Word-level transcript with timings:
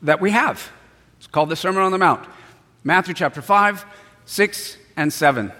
that 0.01 0.23
we 0.23 0.31
have. 0.31 0.73
It's 1.29 1.35
called 1.35 1.51
the 1.51 1.57
Sermon 1.57 1.83
on 1.83 1.93
the 1.93 1.99
Mount. 1.99 2.27
Matthew 2.85 3.13
chapter 3.13 3.43
5, 3.43 3.85
6, 4.25 4.79
and 4.97 5.13
7. 5.13 5.53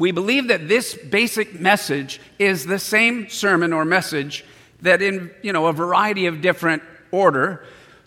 We 0.00 0.10
believe 0.10 0.48
that 0.48 0.66
this 0.66 0.96
basic 0.96 1.60
message 1.60 2.20
is 2.40 2.66
the 2.66 2.80
same 2.80 3.28
sermon 3.28 3.72
or 3.72 3.84
message 3.84 4.44
that 4.82 5.00
in, 5.00 5.30
you 5.42 5.52
know, 5.52 5.66
a 5.66 5.72
variety 5.72 6.26
of 6.26 6.40
different 6.40 6.82
order, 7.12 7.64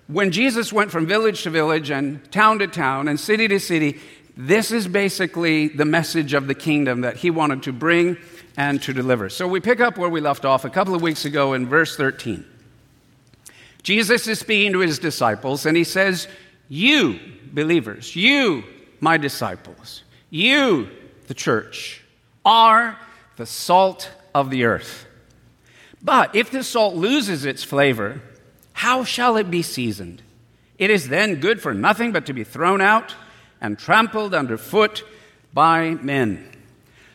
when 0.07 0.31
Jesus 0.31 0.73
went 0.73 0.91
from 0.91 1.07
village 1.07 1.43
to 1.43 1.49
village 1.49 1.89
and 1.89 2.29
town 2.33 2.59
to 2.59 2.67
town 2.67 3.07
and 3.07 3.17
city 3.17 3.47
to 3.47 3.61
city, 3.61 4.01
this 4.35 4.69
is 4.69 4.85
basically 4.85 5.69
the 5.69 5.85
message 5.85 6.33
of 6.33 6.47
the 6.47 6.55
kingdom 6.55 6.99
that 6.99 7.15
he 7.15 7.31
wanted 7.31 7.63
to 7.63 7.71
bring 7.71 8.17
and 8.57 8.81
to 8.81 8.91
deliver. 8.91 9.29
So 9.29 9.47
we 9.47 9.61
pick 9.61 9.79
up 9.79 9.97
where 9.97 10.09
we 10.09 10.19
left 10.19 10.43
off 10.43 10.65
a 10.65 10.69
couple 10.69 10.93
of 10.93 11.01
weeks 11.01 11.23
ago 11.23 11.53
in 11.53 11.65
verse 11.65 11.95
13. 11.95 12.45
Jesus 13.83 14.27
is 14.27 14.39
speaking 14.39 14.73
to 14.73 14.79
his 14.79 14.99
disciples 14.99 15.65
and 15.65 15.77
he 15.77 15.85
says, 15.85 16.27
you, 16.69 17.19
believers, 17.51 18.15
you, 18.15 18.63
my 18.99 19.17
disciples, 19.17 20.03
you, 20.29 20.89
the 21.27 21.33
church, 21.33 22.03
are 22.45 22.97
the 23.37 23.45
salt 23.45 24.09
of 24.33 24.49
the 24.49 24.65
earth. 24.65 25.05
But 26.01 26.35
if 26.35 26.51
the 26.51 26.63
salt 26.63 26.95
loses 26.95 27.45
its 27.45 27.63
flavor, 27.63 28.21
how 28.73 29.03
shall 29.03 29.37
it 29.37 29.49
be 29.49 29.61
seasoned? 29.61 30.21
It 30.77 30.89
is 30.89 31.07
then 31.07 31.35
good 31.35 31.61
for 31.61 31.73
nothing 31.73 32.11
but 32.11 32.25
to 32.25 32.33
be 32.33 32.43
thrown 32.43 32.81
out 32.81 33.15
and 33.61 33.79
trampled 33.79 34.33
underfoot 34.33 35.03
by 35.53 35.91
men. 35.91 36.49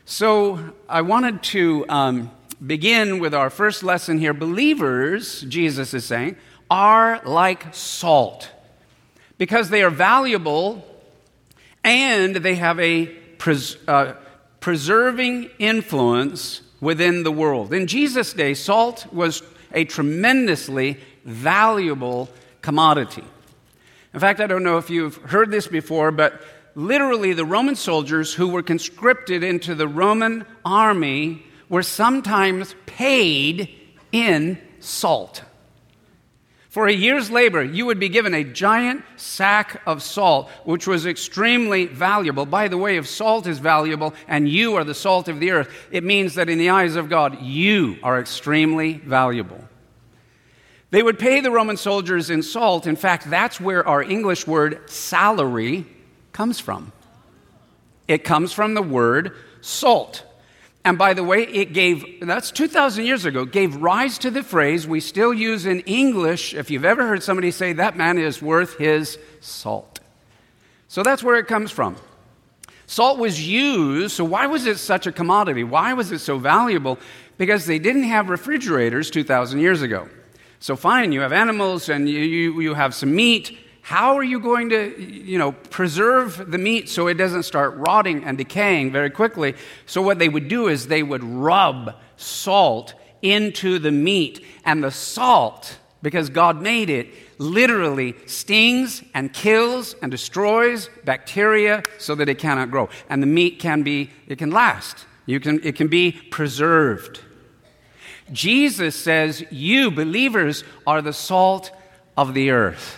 So 0.05 0.73
I 0.89 1.03
wanted 1.03 1.43
to 1.45 1.85
um, 1.89 2.31
begin 2.65 3.19
with 3.19 3.35
our 3.35 3.51
first 3.51 3.83
lesson 3.83 4.19
here. 4.19 4.33
Believers, 4.33 5.43
Jesus 5.43 5.93
is 5.93 6.05
saying, 6.05 6.37
are 6.71 7.21
like 7.25 7.75
salt 7.75 8.51
because 9.39 9.71
they 9.71 9.83
are 9.83 9.91
valuable 9.91 10.85
and 11.85 12.37
they 12.37 12.57
have 12.57 12.79
a 12.81 13.07
pres- 13.07 13.77
uh, 13.89 14.15
preserving 14.61 15.51
influence 15.59 16.61
within 16.81 17.23
the 17.23 17.33
world. 17.33 17.73
In 17.73 17.87
Jesus' 17.87 18.33
day, 18.33 18.55
salt 18.55 19.11
was 19.13 19.43
a 19.73 19.85
tremendously 19.85 20.99
valuable 21.25 22.29
commodity. 22.63 23.25
In 24.15 24.21
fact, 24.21 24.41
I 24.41 24.47
don't 24.47 24.63
know 24.63 24.79
if 24.79 24.91
you've 24.91 25.17
heard 25.17 25.51
this 25.51 25.67
before, 25.67 26.11
but 26.11 26.43
literally 26.75 27.33
the 27.33 27.45
Roman 27.45 27.77
soldiers 27.77 28.35
who 28.35 28.49
were 28.49 28.63
conscripted 28.63 29.45
into 29.45 29.75
the 29.75 29.89
Roman 29.89 30.45
army 30.65 31.45
were 31.69 31.83
sometimes 31.83 32.75
paid 32.87 33.69
in 34.13 34.59
salt. 34.81 35.43
For 36.79 36.87
a 36.87 36.93
year's 36.93 37.29
labor, 37.29 37.65
you 37.65 37.87
would 37.87 37.99
be 37.99 38.09
given 38.09 38.35
a 38.35 38.45
giant 38.45 39.03
sack 39.17 39.83
of 39.85 40.01
salt, 40.01 40.49
which 40.63 40.87
was 40.87 41.07
extremely 41.07 41.87
valuable. 41.87 42.47
By 42.47 42.69
the 42.69 42.79
way, 42.79 42.99
if 42.99 43.09
salt 43.09 43.49
is 43.49 43.59
valuable 43.59 44.15
and 44.29 44.49
you 44.49 44.77
are 44.77 44.85
the 44.85 44.95
salt 44.95 45.27
of 45.27 45.41
the 45.41 45.51
earth, 45.51 45.69
it 45.91 46.05
means 46.05 46.37
that 46.37 46.49
in 46.49 46.57
the 46.57 46.71
eyes 46.71 46.95
of 46.95 47.09
God, 47.09 47.43
you 47.43 47.99
are 48.05 48.21
extremely 48.21 48.93
valuable. 48.93 49.61
They 50.91 51.03
would 51.03 51.19
pay 51.19 51.41
the 51.41 51.51
Roman 51.51 51.77
soldiers 51.77 52.31
in 52.31 52.45
salt. 52.45 52.87
In 52.87 52.95
fact, 52.95 53.29
that's 53.29 53.61
where 53.61 53.85
our 53.85 54.01
English 54.01 54.47
word 54.47 54.89
salary 54.89 55.85
comes 56.31 56.61
from. 56.61 56.93
It 58.07 58.23
comes 58.23 58.53
from 58.53 58.75
the 58.75 58.83
word 58.83 59.35
salt. 59.63 60.23
And 60.89 60.97
by 60.97 61.13
the 61.13 61.23
way, 61.23 61.43
it 61.43 61.75
gave, 61.75 62.27
that's 62.27 62.51
2,000 62.51 63.05
years 63.05 63.27
ago, 63.27 63.45
gave 63.45 63.77
rise 63.77 64.17
to 64.21 64.31
the 64.31 64.43
phrase 64.43 64.89
we 64.89 65.01
still 65.01 65.35
use 65.35 65.67
in 65.67 65.81
English. 65.81 66.55
If 66.55 66.71
you've 66.71 66.87
ever 66.87 67.07
heard 67.07 67.23
somebody 67.23 67.51
say, 67.51 67.75
that 67.75 67.99
man 67.99 68.17
is 68.17 68.41
worth 68.41 68.79
his 68.79 69.19
salt. 69.43 70.01
So 70.89 71.03
that's 71.03 71.23
where 71.23 71.37
it 71.37 71.47
comes 71.47 71.71
from. 71.71 71.97
Salt 72.87 73.19
was 73.19 73.47
used, 73.47 74.13
so 74.13 74.25
why 74.25 74.47
was 74.47 74.65
it 74.65 74.79
such 74.79 75.07
a 75.07 75.13
commodity? 75.13 75.63
Why 75.63 75.93
was 75.93 76.11
it 76.11 76.21
so 76.21 76.39
valuable? 76.39 76.99
Because 77.37 77.67
they 77.67 77.79
didn't 77.79 78.05
have 78.05 78.31
refrigerators 78.31 79.11
2,000 79.11 79.61
years 79.61 79.83
ago. 79.83 80.09
So, 80.59 80.75
fine, 80.75 81.13
you 81.13 81.21
have 81.21 81.35
animals 81.35 81.91
and 81.91 82.09
you, 82.09 82.21
you, 82.21 82.61
you 82.63 82.73
have 82.73 82.95
some 82.95 83.15
meat, 83.15 83.59
how 83.89 84.19
are 84.19 84.23
you 84.23 84.39
going 84.39 84.69
to, 84.69 85.03
you 85.03 85.39
know, 85.39 85.53
preserve 85.53 86.51
the 86.51 86.59
meat 86.59 86.91
so 86.91 87.07
it 87.07 87.15
doesn't 87.15 87.45
start 87.45 87.75
rotting 87.79 88.23
and 88.23 88.37
decaying 88.37 88.93
very 88.93 89.09
quickly? 89.09 89.55
So 89.87 90.03
what 90.03 90.19
they 90.19 90.29
would 90.29 90.47
do 90.47 90.69
is 90.69 90.89
they 90.89 91.03
would 91.03 91.25
rub 91.25 91.95
salt 92.19 92.93
into 93.23 93.79
the 93.79 93.91
meat, 93.91 94.45
and 94.67 94.85
the 94.85 94.91
salt, 94.91 95.79
because 96.03 96.29
God 96.29 96.61
made 96.61 96.91
it, 96.91 97.09
literally 97.39 98.15
stings 98.27 99.03
and 99.15 99.33
kills 99.33 99.95
and 100.03 100.11
destroys 100.11 100.91
bacteria 101.07 101.83
so 101.97 102.15
that 102.15 102.29
it 102.29 102.39
cannot 102.39 102.71
grow. 102.71 102.91
And 103.09 103.23
the 103.23 103.27
meat 103.27 103.59
can 103.59 103.83
be, 103.83 104.11
it 104.27 104.37
can 104.37 104.51
last. 104.51 105.07
You 105.25 105.41
can, 105.41 105.65
it 105.65 105.77
can 105.77 105.89
be 105.89 106.13
preserved. 106.13 107.21
Jesus 108.33 108.95
says, 108.97 109.43
You 109.51 109.91
believers 109.91 110.63
are 110.87 111.01
the 111.01 111.15
salt 111.15 111.71
of 112.19 112.35
the 112.35 112.51
earth. 112.51 112.98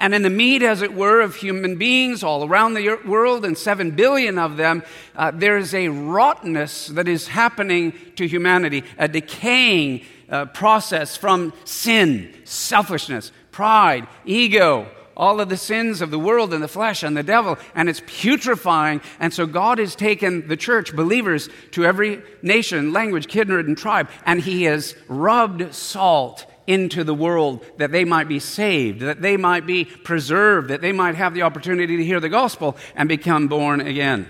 And 0.00 0.14
in 0.14 0.22
the 0.22 0.30
meat, 0.30 0.62
as 0.62 0.80
it 0.80 0.94
were, 0.94 1.20
of 1.20 1.36
human 1.36 1.76
beings 1.76 2.24
all 2.24 2.44
around 2.44 2.72
the 2.72 2.98
world, 3.04 3.44
and 3.44 3.56
seven 3.56 3.90
billion 3.90 4.38
of 4.38 4.56
them, 4.56 4.82
uh, 5.14 5.30
there 5.30 5.58
is 5.58 5.74
a 5.74 5.88
rottenness 5.88 6.86
that 6.88 7.06
is 7.06 7.28
happening 7.28 7.92
to 8.16 8.26
humanity, 8.26 8.82
a 8.96 9.06
decaying 9.06 10.06
uh, 10.30 10.46
process 10.46 11.18
from 11.18 11.52
sin, 11.64 12.34
selfishness, 12.44 13.30
pride, 13.50 14.06
ego, 14.24 14.88
all 15.18 15.38
of 15.38 15.50
the 15.50 15.56
sins 15.58 16.00
of 16.00 16.10
the 16.10 16.18
world 16.18 16.54
and 16.54 16.62
the 16.62 16.68
flesh 16.68 17.02
and 17.02 17.14
the 17.14 17.22
devil, 17.22 17.58
and 17.74 17.90
it's 17.90 18.00
putrefying. 18.06 19.02
And 19.18 19.34
so 19.34 19.44
God 19.44 19.78
has 19.78 19.94
taken 19.94 20.48
the 20.48 20.56
church, 20.56 20.96
believers, 20.96 21.50
to 21.72 21.84
every 21.84 22.22
nation, 22.40 22.94
language, 22.94 23.28
kindred, 23.28 23.68
and 23.68 23.76
tribe, 23.76 24.08
and 24.24 24.40
He 24.40 24.62
has 24.62 24.94
rubbed 25.08 25.74
salt 25.74 26.46
into 26.70 27.02
the 27.02 27.14
world 27.14 27.64
that 27.78 27.90
they 27.90 28.04
might 28.04 28.28
be 28.28 28.38
saved, 28.38 29.00
that 29.00 29.20
they 29.20 29.36
might 29.36 29.66
be 29.66 29.84
preserved, 29.84 30.68
that 30.68 30.80
they 30.80 30.92
might 30.92 31.16
have 31.16 31.34
the 31.34 31.42
opportunity 31.42 31.96
to 31.96 32.04
hear 32.04 32.20
the 32.20 32.28
gospel 32.28 32.76
and 32.94 33.08
become 33.08 33.48
born 33.48 33.80
again. 33.80 34.28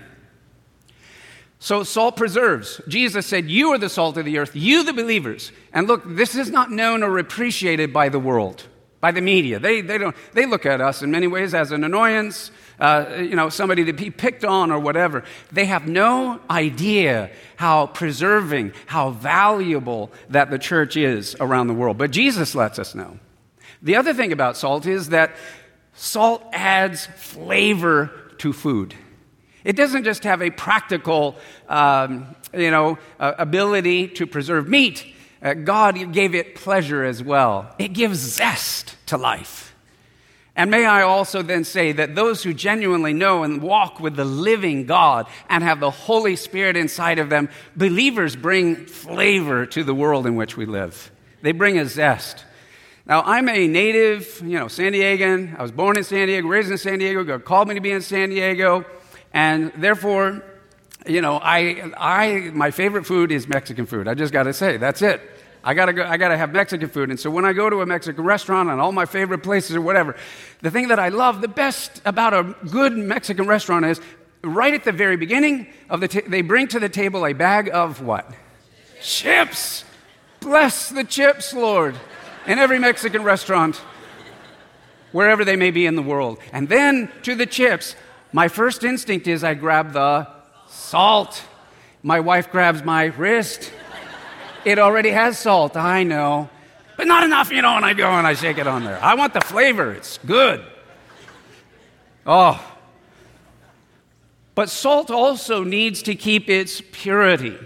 So, 1.59 1.83
salt 1.83 2.17
preserves. 2.17 2.81
Jesus 2.87 3.27
said, 3.27 3.47
You 3.47 3.69
are 3.73 3.77
the 3.77 3.89
salt 3.89 4.17
of 4.17 4.25
the 4.25 4.39
earth, 4.39 4.55
you 4.55 4.83
the 4.83 4.93
believers. 4.93 5.51
And 5.71 5.87
look, 5.87 6.01
this 6.03 6.33
is 6.33 6.49
not 6.49 6.71
known 6.71 7.03
or 7.03 7.19
appreciated 7.19 7.93
by 7.93 8.09
the 8.09 8.17
world, 8.17 8.63
by 9.01 9.11
the 9.11 9.19
media. 9.19 9.59
They, 9.59 9.81
they, 9.81 9.97
don't, 9.97 10.15
they 10.33 10.45
look 10.45 10.65
at 10.65 10.79
us 10.79 11.01
in 11.01 11.11
many 11.11 11.27
ways 11.27 11.53
as 11.53 11.71
an 11.71 11.83
annoyance, 11.83 12.51
uh, 12.79 13.17
you 13.17 13.35
know, 13.35 13.49
somebody 13.49 13.83
to 13.85 13.93
be 13.93 14.11
picked 14.11 14.45
on 14.45 14.71
or 14.71 14.79
whatever. 14.79 15.23
They 15.51 15.65
have 15.65 15.87
no 15.87 16.39
idea 16.49 17.31
how 17.57 17.87
preserving, 17.87 18.73
how 18.85 19.09
valuable 19.09 20.11
that 20.29 20.51
the 20.51 20.59
church 20.59 20.95
is 20.95 21.35
around 21.39 21.67
the 21.67 21.73
world. 21.73 21.97
But 21.97 22.11
Jesus 22.11 22.55
lets 22.55 22.79
us 22.79 22.95
know. 22.95 23.19
The 23.81 23.95
other 23.95 24.13
thing 24.13 24.31
about 24.31 24.55
salt 24.55 24.85
is 24.85 25.09
that 25.09 25.35
salt 25.93 26.43
adds 26.53 27.07
flavor 27.17 28.11
to 28.37 28.53
food. 28.53 28.93
It 29.63 29.75
doesn't 29.75 30.03
just 30.03 30.23
have 30.23 30.41
a 30.41 30.49
practical, 30.49 31.35
um, 31.69 32.35
you 32.53 32.71
know, 32.71 32.97
uh, 33.19 33.33
ability 33.37 34.09
to 34.09 34.27
preserve 34.27 34.67
meat. 34.67 35.05
Uh, 35.41 35.53
God 35.55 36.13
gave 36.13 36.35
it 36.35 36.55
pleasure 36.55 37.03
as 37.03 37.23
well. 37.23 37.73
It 37.79 37.93
gives 37.93 38.19
zest 38.19 38.95
to 39.07 39.17
life. 39.17 39.75
And 40.55 40.69
may 40.69 40.85
I 40.85 41.03
also 41.03 41.41
then 41.41 41.63
say 41.63 41.93
that 41.93 42.13
those 42.13 42.43
who 42.43 42.53
genuinely 42.53 43.13
know 43.13 43.43
and 43.43 43.61
walk 43.61 43.99
with 43.99 44.15
the 44.15 44.25
living 44.25 44.85
God 44.85 45.27
and 45.49 45.63
have 45.63 45.79
the 45.79 45.89
Holy 45.89 46.35
Spirit 46.35 46.75
inside 46.75 47.19
of 47.19 47.29
them, 47.29 47.49
believers 47.75 48.35
bring 48.35 48.85
flavor 48.85 49.65
to 49.67 49.83
the 49.83 49.95
world 49.95 50.27
in 50.27 50.35
which 50.35 50.57
we 50.57 50.65
live. 50.65 51.11
They 51.41 51.53
bring 51.53 51.79
a 51.79 51.85
zest. 51.85 52.45
Now, 53.05 53.23
I'm 53.25 53.49
a 53.49 53.67
native, 53.67 54.41
you 54.43 54.59
know, 54.59 54.67
San 54.67 54.91
Diegan. 54.91 55.57
I 55.57 55.61
was 55.61 55.71
born 55.71 55.97
in 55.97 56.03
San 56.03 56.27
Diego, 56.27 56.47
raised 56.47 56.69
in 56.69 56.77
San 56.77 56.99
Diego. 56.99 57.23
God 57.23 57.45
called 57.45 57.67
me 57.67 57.75
to 57.75 57.81
be 57.81 57.91
in 57.91 58.01
San 58.01 58.29
Diego. 58.29 58.85
And 59.33 59.71
therefore, 59.75 60.43
you 61.05 61.21
know, 61.21 61.37
I, 61.37 61.91
I, 61.97 62.51
my 62.53 62.71
favorite 62.71 63.05
food 63.05 63.31
is 63.31 63.47
Mexican 63.47 63.85
food. 63.85 64.07
I 64.07 64.13
just 64.13 64.33
got 64.33 64.43
to 64.43 64.53
say, 64.53 64.77
that's 64.77 65.01
it. 65.01 65.21
I 65.63 65.75
gotta 65.75 65.93
go, 65.93 66.03
I 66.03 66.17
gotta 66.17 66.37
have 66.37 66.51
Mexican 66.51 66.89
food. 66.89 67.11
And 67.11 67.19
so 67.19 67.29
when 67.29 67.45
I 67.45 67.53
go 67.53 67.69
to 67.69 67.81
a 67.81 67.85
Mexican 67.85 68.23
restaurant 68.23 68.69
and 68.69 68.81
all 68.81 68.91
my 68.91 69.05
favorite 69.05 69.43
places 69.43 69.75
or 69.75 69.81
whatever, 69.81 70.15
the 70.61 70.71
thing 70.71 70.87
that 70.87 70.97
I 70.97 71.09
love 71.09 71.41
the 71.41 71.47
best 71.47 72.01
about 72.03 72.33
a 72.33 72.55
good 72.71 72.97
Mexican 72.97 73.45
restaurant 73.45 73.85
is 73.85 74.01
right 74.43 74.73
at 74.73 74.83
the 74.83 74.91
very 74.91 75.17
beginning 75.17 75.67
of 75.87 76.01
the, 76.01 76.07
ta- 76.07 76.27
they 76.27 76.41
bring 76.41 76.67
to 76.69 76.79
the 76.79 76.89
table 76.89 77.27
a 77.27 77.33
bag 77.33 77.69
of 77.71 78.01
what? 78.01 78.33
Chips. 79.03 79.85
Bless 80.39 80.89
the 80.89 81.03
chips, 81.03 81.53
Lord. 81.53 81.95
In 82.47 82.57
every 82.57 82.79
Mexican 82.79 83.21
restaurant, 83.21 83.75
wherever 85.11 85.45
they 85.45 85.55
may 85.55 85.69
be 85.69 85.85
in 85.85 85.95
the 85.95 86.01
world. 86.01 86.39
And 86.51 86.67
then 86.69 87.11
to 87.21 87.35
the 87.35 87.45
chips, 87.45 87.95
my 88.33 88.47
first 88.47 88.83
instinct 88.83 89.27
is 89.27 89.43
I 89.43 89.53
grab 89.53 89.93
the 89.93 90.27
salt. 90.71 91.43
My 92.03 92.19
wife 92.19 92.51
grabs 92.51 92.83
my 92.83 93.05
wrist. 93.05 93.71
It 94.65 94.79
already 94.79 95.09
has 95.09 95.37
salt, 95.37 95.75
I 95.75 96.03
know. 96.03 96.49
But 96.97 97.07
not 97.07 97.23
enough, 97.23 97.51
you 97.51 97.61
know, 97.61 97.75
and 97.75 97.85
I 97.85 97.93
go 97.93 98.07
and 98.07 98.27
I 98.27 98.33
shake 98.33 98.57
it 98.57 98.67
on 98.67 98.83
there. 98.83 99.01
I 99.03 99.15
want 99.15 99.33
the 99.33 99.41
flavor, 99.41 99.91
it's 99.93 100.17
good. 100.19 100.63
Oh. 102.25 102.63
But 104.53 104.69
salt 104.69 105.09
also 105.09 105.63
needs 105.63 106.03
to 106.03 106.15
keep 106.15 106.49
its 106.49 106.81
purity. 106.91 107.57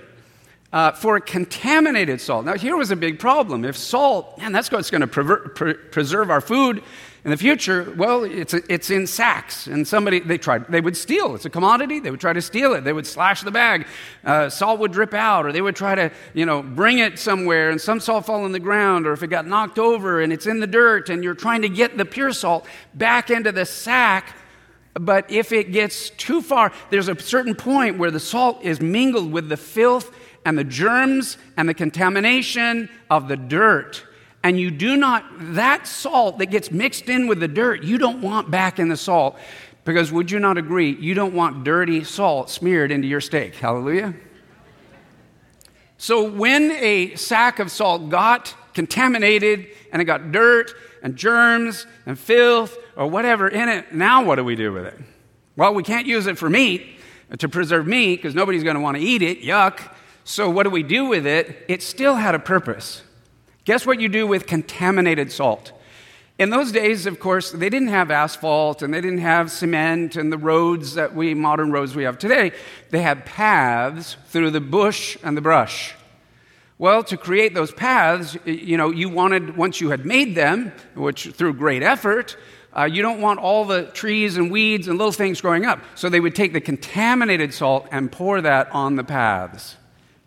Uh, 0.71 0.91
for 0.91 1.17
contaminated 1.21 2.19
salt. 2.19 2.43
Now, 2.43 2.55
here 2.55 2.75
was 2.75 2.91
a 2.91 2.97
big 2.97 3.17
problem. 3.17 3.63
If 3.63 3.77
salt, 3.77 4.37
man, 4.37 4.51
that's 4.51 4.69
what's 4.69 4.91
going 4.91 5.07
to 5.07 5.07
pre- 5.07 5.73
preserve 5.73 6.29
our 6.29 6.41
food 6.41 6.83
in 7.25 7.31
the 7.31 7.37
future, 7.37 7.91
well, 7.97 8.23
it's, 8.23 8.53
it's 8.53 8.91
in 8.91 9.07
sacks. 9.07 9.65
And 9.65 9.87
somebody, 9.87 10.19
they 10.19 10.37
tried, 10.37 10.67
they 10.67 10.79
would 10.79 10.95
steal. 10.95 11.33
It's 11.33 11.45
a 11.45 11.49
commodity. 11.49 11.99
They 11.99 12.11
would 12.11 12.19
try 12.19 12.33
to 12.33 12.41
steal 12.41 12.73
it. 12.73 12.83
They 12.83 12.93
would 12.93 13.07
slash 13.07 13.41
the 13.41 13.49
bag. 13.49 13.87
Uh, 14.23 14.47
salt 14.47 14.79
would 14.79 14.91
drip 14.91 15.15
out, 15.15 15.47
or 15.47 15.51
they 15.51 15.59
would 15.59 15.75
try 15.75 15.95
to, 15.95 16.11
you 16.35 16.45
know, 16.45 16.61
bring 16.61 16.99
it 16.99 17.17
somewhere, 17.17 17.71
and 17.71 17.81
some 17.81 17.99
salt 17.99 18.27
fall 18.27 18.43
on 18.43 18.51
the 18.51 18.59
ground, 18.59 19.07
or 19.07 19.13
if 19.13 19.23
it 19.23 19.27
got 19.27 19.47
knocked 19.47 19.79
over 19.79 20.21
and 20.21 20.31
it's 20.31 20.45
in 20.45 20.59
the 20.59 20.67
dirt, 20.67 21.09
and 21.09 21.23
you're 21.23 21.33
trying 21.33 21.63
to 21.63 21.69
get 21.69 21.97
the 21.97 22.05
pure 22.05 22.31
salt 22.31 22.67
back 22.93 23.31
into 23.31 23.51
the 23.51 23.65
sack. 23.65 24.35
But 24.93 25.31
if 25.31 25.51
it 25.51 25.71
gets 25.71 26.11
too 26.11 26.43
far, 26.43 26.71
there's 26.91 27.07
a 27.07 27.19
certain 27.19 27.55
point 27.55 27.97
where 27.97 28.11
the 28.11 28.19
salt 28.19 28.63
is 28.63 28.79
mingled 28.79 29.31
with 29.31 29.49
the 29.49 29.57
filth 29.57 30.15
and 30.45 30.59
the 30.59 30.63
germs 30.63 31.39
and 31.57 31.67
the 31.67 31.73
contamination 31.73 32.87
of 33.09 33.27
the 33.27 33.35
dirt 33.35 34.05
and 34.45 34.59
you 34.59 34.69
do 34.69 34.95
not, 34.95 35.25
that 35.55 35.87
salt 35.87 36.37
that 36.37 36.51
gets 36.51 36.69
mixed 36.69 37.09
in 37.09 37.25
with 37.25 37.39
the 37.39 37.47
dirt, 37.47 37.83
you 37.83 37.97
don't 37.97 38.21
want 38.21 38.51
back 38.51 38.77
in 38.77 38.89
the 38.89 38.95
salt. 38.95 39.39
Because 39.85 40.11
would 40.11 40.29
you 40.29 40.37
not 40.37 40.59
agree, 40.59 40.95
you 40.99 41.15
don't 41.15 41.33
want 41.33 41.63
dirty 41.63 42.03
salt 42.03 42.51
smeared 42.51 42.91
into 42.91 43.07
your 43.07 43.21
steak? 43.21 43.55
Hallelujah? 43.55 44.13
So 45.97 46.29
when 46.29 46.69
a 46.73 47.15
sack 47.15 47.57
of 47.57 47.71
salt 47.71 48.09
got 48.09 48.53
contaminated 48.75 49.65
and 49.91 49.99
it 49.99 50.05
got 50.05 50.31
dirt 50.31 50.71
and 51.01 51.15
germs 51.15 51.87
and 52.05 52.17
filth 52.17 52.77
or 52.95 53.07
whatever 53.07 53.47
in 53.47 53.67
it, 53.67 53.95
now 53.95 54.23
what 54.23 54.35
do 54.35 54.43
we 54.43 54.55
do 54.55 54.71
with 54.71 54.85
it? 54.85 54.99
Well, 55.55 55.73
we 55.73 55.81
can't 55.81 56.05
use 56.05 56.27
it 56.27 56.37
for 56.37 56.51
meat, 56.51 56.85
to 57.35 57.49
preserve 57.49 57.87
meat, 57.87 58.17
because 58.17 58.35
nobody's 58.35 58.63
going 58.63 58.75
to 58.75 58.81
want 58.81 58.95
to 58.95 59.01
eat 59.01 59.23
it. 59.23 59.41
Yuck. 59.41 59.91
So 60.23 60.51
what 60.51 60.63
do 60.65 60.69
we 60.69 60.83
do 60.83 61.05
with 61.05 61.25
it? 61.25 61.65
It 61.67 61.81
still 61.81 62.13
had 62.13 62.35
a 62.35 62.39
purpose. 62.39 63.01
Guess 63.65 63.85
what 63.85 63.99
you 63.99 64.09
do 64.09 64.27
with 64.27 64.45
contaminated 64.45 65.31
salt? 65.31 65.71
In 66.37 66.49
those 66.49 66.71
days, 66.71 67.05
of 67.05 67.19
course, 67.19 67.51
they 67.51 67.69
didn't 67.69 67.87
have 67.87 68.11
asphalt 68.11 68.81
and 68.81 68.93
they 68.93 69.01
didn't 69.01 69.19
have 69.19 69.49
cement 69.49 70.15
and 70.15 70.31
the 70.31 70.37
roads 70.37 70.95
that 70.95 71.15
we, 71.15 71.33
modern 71.33 71.71
roads 71.71 71.95
we 71.95 72.03
have 72.03 72.19
today. 72.19 72.51
They 72.91 73.01
had 73.01 73.25
paths 73.25 74.17
through 74.27 74.51
the 74.51 74.61
bush 74.61 75.17
and 75.23 75.35
the 75.35 75.41
brush. 75.41 75.95
Well, 76.77 77.03
to 77.05 77.15
create 77.15 77.53
those 77.53 77.71
paths, 77.71 78.37
you 78.45 78.75
know, 78.75 78.91
you 78.91 79.07
wanted, 79.09 79.55
once 79.55 79.79
you 79.79 79.91
had 79.91 80.05
made 80.05 80.35
them, 80.35 80.73
which 80.93 81.27
through 81.29 81.53
great 81.53 81.83
effort, 81.83 82.35
uh, 82.77 82.83
you 82.83 83.01
don't 83.01 83.21
want 83.21 83.39
all 83.39 83.63
the 83.63 83.85
trees 83.85 84.35
and 84.35 84.51
weeds 84.51 84.89
and 84.89 84.97
little 84.97 85.13
things 85.13 85.39
growing 85.39 85.65
up. 85.65 85.79
So 85.95 86.09
they 86.09 86.19
would 86.19 86.35
take 86.35 86.51
the 86.51 86.59
contaminated 86.59 87.53
salt 87.53 87.87
and 87.91 88.11
pour 88.11 88.41
that 88.41 88.69
on 88.71 88.97
the 88.97 89.05
paths. 89.05 89.77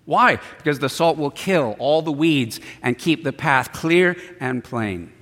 Why? 0.09 0.41
Because 0.57 0.79
the 0.79 0.89
salt 0.89 1.19
will 1.19 1.31
kill 1.31 1.77
all 1.79 2.01
the 2.01 2.11
weeds 2.11 2.61
and 2.83 2.97
keep 2.97 3.25
the 3.25 3.33
path 3.33 3.75
clear 3.75 4.17
and 4.41 4.65
plain. 4.65 5.13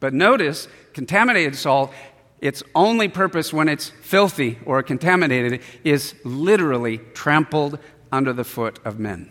But 0.00 0.14
notice, 0.14 0.66
contaminated 0.94 1.54
salt, 1.54 1.92
its 2.40 2.62
only 2.74 3.06
purpose 3.06 3.52
when 3.52 3.68
it's 3.68 3.90
filthy 3.90 4.58
or 4.64 4.82
contaminated 4.82 5.60
is 5.84 6.14
literally 6.24 7.02
trampled 7.12 7.78
under 8.10 8.32
the 8.32 8.44
foot 8.44 8.78
of 8.82 8.98
men. 8.98 9.30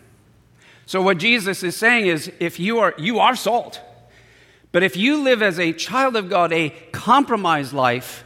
So 0.86 1.02
what 1.02 1.18
Jesus 1.18 1.64
is 1.64 1.74
saying 1.74 2.06
is 2.06 2.30
if 2.38 2.60
you 2.60 2.78
are 2.78 2.94
you 2.96 3.18
are 3.18 3.34
salt. 3.34 3.80
But 4.70 4.84
if 4.84 4.96
you 4.96 5.24
live 5.24 5.42
as 5.42 5.58
a 5.58 5.72
child 5.72 6.14
of 6.14 6.30
God 6.30 6.52
a 6.52 6.70
compromised 6.92 7.72
life, 7.72 8.22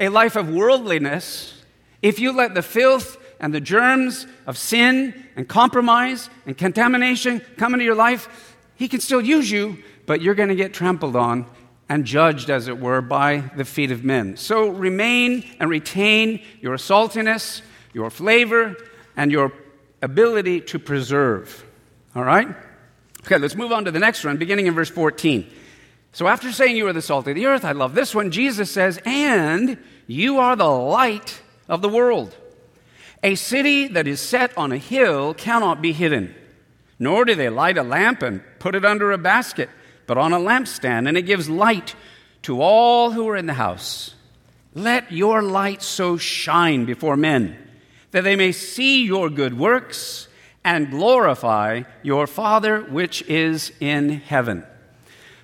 a 0.00 0.08
life 0.08 0.34
of 0.34 0.48
worldliness, 0.48 1.62
if 2.02 2.18
you 2.18 2.32
let 2.32 2.54
the 2.54 2.62
filth 2.62 3.16
and 3.40 3.52
the 3.52 3.60
germs 3.60 4.26
of 4.46 4.56
sin 4.56 5.14
and 5.34 5.48
compromise 5.48 6.30
and 6.46 6.56
contamination 6.56 7.40
come 7.56 7.72
into 7.72 7.84
your 7.84 7.94
life, 7.94 8.56
He 8.76 8.88
can 8.88 9.00
still 9.00 9.20
use 9.20 9.50
you, 9.50 9.78
but 10.06 10.20
you're 10.20 10.34
going 10.34 10.50
to 10.50 10.54
get 10.54 10.72
trampled 10.72 11.16
on 11.16 11.46
and 11.88 12.04
judged, 12.04 12.50
as 12.50 12.68
it 12.68 12.78
were, 12.78 13.00
by 13.00 13.42
the 13.56 13.64
feet 13.64 13.90
of 13.90 14.04
men. 14.04 14.36
So 14.36 14.68
remain 14.68 15.44
and 15.58 15.68
retain 15.68 16.40
your 16.60 16.76
saltiness, 16.76 17.62
your 17.92 18.10
flavor, 18.10 18.76
and 19.16 19.32
your 19.32 19.52
ability 20.00 20.60
to 20.60 20.78
preserve. 20.78 21.64
All 22.14 22.22
right? 22.22 22.48
Okay, 23.24 23.38
let's 23.38 23.56
move 23.56 23.72
on 23.72 23.84
to 23.86 23.90
the 23.90 23.98
next 23.98 24.24
one, 24.24 24.36
beginning 24.36 24.66
in 24.66 24.74
verse 24.74 24.88
14. 24.88 25.50
So 26.12 26.28
after 26.28 26.52
saying 26.52 26.76
you 26.76 26.86
are 26.86 26.92
the 26.92 27.02
salt 27.02 27.26
of 27.26 27.34
the 27.34 27.46
earth, 27.46 27.64
I 27.64 27.72
love 27.72 27.94
this 27.94 28.14
one. 28.14 28.30
Jesus 28.30 28.70
says, 28.70 29.00
and 29.04 29.76
you 30.06 30.38
are 30.38 30.56
the 30.56 30.64
light 30.64 31.40
of 31.68 31.82
the 31.82 31.88
world. 31.88 32.36
A 33.22 33.34
city 33.34 33.88
that 33.88 34.06
is 34.06 34.20
set 34.20 34.56
on 34.56 34.72
a 34.72 34.78
hill 34.78 35.34
cannot 35.34 35.82
be 35.82 35.92
hidden, 35.92 36.34
nor 36.98 37.24
do 37.24 37.34
they 37.34 37.50
light 37.50 37.76
a 37.76 37.82
lamp 37.82 38.22
and 38.22 38.42
put 38.58 38.74
it 38.74 38.84
under 38.84 39.12
a 39.12 39.18
basket, 39.18 39.68
but 40.06 40.16
on 40.16 40.32
a 40.32 40.38
lampstand, 40.38 41.06
and 41.06 41.16
it 41.16 41.22
gives 41.22 41.48
light 41.48 41.94
to 42.42 42.62
all 42.62 43.10
who 43.10 43.28
are 43.28 43.36
in 43.36 43.46
the 43.46 43.54
house. 43.54 44.14
Let 44.74 45.12
your 45.12 45.42
light 45.42 45.82
so 45.82 46.16
shine 46.16 46.84
before 46.84 47.16
men 47.16 47.58
that 48.12 48.24
they 48.24 48.36
may 48.36 48.52
see 48.52 49.04
your 49.04 49.28
good 49.28 49.58
works 49.58 50.28
and 50.64 50.90
glorify 50.90 51.82
your 52.02 52.26
Father 52.26 52.82
which 52.82 53.22
is 53.22 53.72
in 53.80 54.10
heaven. 54.10 54.64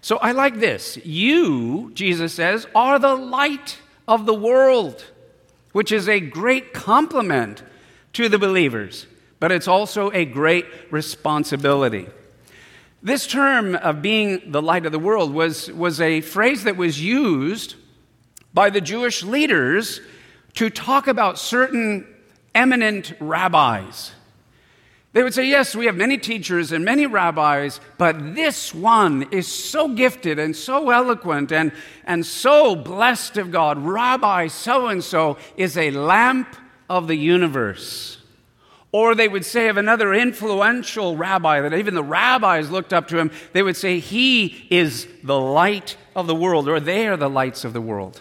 So 0.01 0.19
I 0.19 0.33
like 0.33 0.61
this. 0.61 0.99
You, 1.05 1.91
Jesus 1.95 2.33
says, 2.33 2.67
are 2.75 2.99
the 2.99 3.15
light 3.15 3.79
of 4.07 4.27
the 4.27 4.35
world 4.35 5.05
which 5.77 5.93
is 5.93 6.09
a 6.09 6.21
great 6.21 6.73
compliment 6.73 7.63
to 8.15 8.31
the 8.31 8.39
believers, 8.39 9.07
but 9.39 9.53
it's 9.53 9.69
also 9.69 10.11
a 10.13 10.25
great 10.25 10.65
responsibility. 10.91 12.09
This 13.03 13.27
term 13.27 13.75
of 13.75 14.01
being 14.01 14.53
the 14.53 14.63
light 14.63 14.87
of 14.87 14.93
the 14.93 14.99
world 14.99 15.35
was, 15.35 15.71
was 15.71 16.01
a 16.01 16.23
phrase 16.23 16.65
that 16.65 16.79
was 16.79 16.99
used 16.99 17.75
by 18.55 18.71
the 18.71 18.81
Jewish 18.81 19.23
leaders 19.23 20.01
to 20.55 20.71
talk 20.71 21.09
about 21.09 21.39
certain 21.39 22.07
eminent 22.55 23.13
rabbis. 23.21 24.13
They 25.17 25.23
would 25.23 25.33
say, 25.33 25.47
Yes, 25.47 25.75
we 25.75 25.87
have 25.87 25.97
many 25.97 26.19
teachers 26.19 26.73
and 26.73 26.85
many 26.85 27.07
rabbis, 27.07 27.81
but 27.97 28.35
this 28.35 28.75
one 28.75 29.27
is 29.31 29.49
so 29.49 29.89
gifted 29.89 30.39
and 30.39 30.55
so 30.55 30.91
eloquent 30.91 31.53
and, 31.53 31.73
and 32.05 32.27
so 32.27 32.77
blessed 32.77 33.39
of 33.39 33.51
God. 33.51 33.79
Rabbi 33.79 34.49
so 34.49 34.89
and 34.89 35.03
so 35.03 35.39
is 35.57 35.79
a 35.79 35.91
lamp 35.91 36.55
of 36.91 37.09
the 37.09 37.15
universe. 37.15 38.19
Or 38.93 39.15
they 39.15 39.27
would 39.27 39.47
say 39.47 39.69
of 39.69 39.79
another 39.79 40.13
influential 40.13 41.17
rabbi 41.17 41.63
that 41.63 41.73
even 41.73 41.95
the 41.95 42.05
rabbis 42.05 42.71
looked 42.71 42.93
up 42.93 43.09
to 43.09 43.19
him, 43.19 43.31
they 43.55 43.63
would 43.63 43.79
say, 43.79 44.01
He 44.01 44.67
is 44.69 45.09
the 45.25 45.41
light 45.41 45.97
of 46.15 46.27
the 46.27 46.35
world, 46.35 46.69
or 46.69 46.79
they 46.79 47.09
are 47.09 47.17
the 47.17 47.31
lights 47.31 47.65
of 47.65 47.73
the 47.73 47.81
world. 47.81 48.21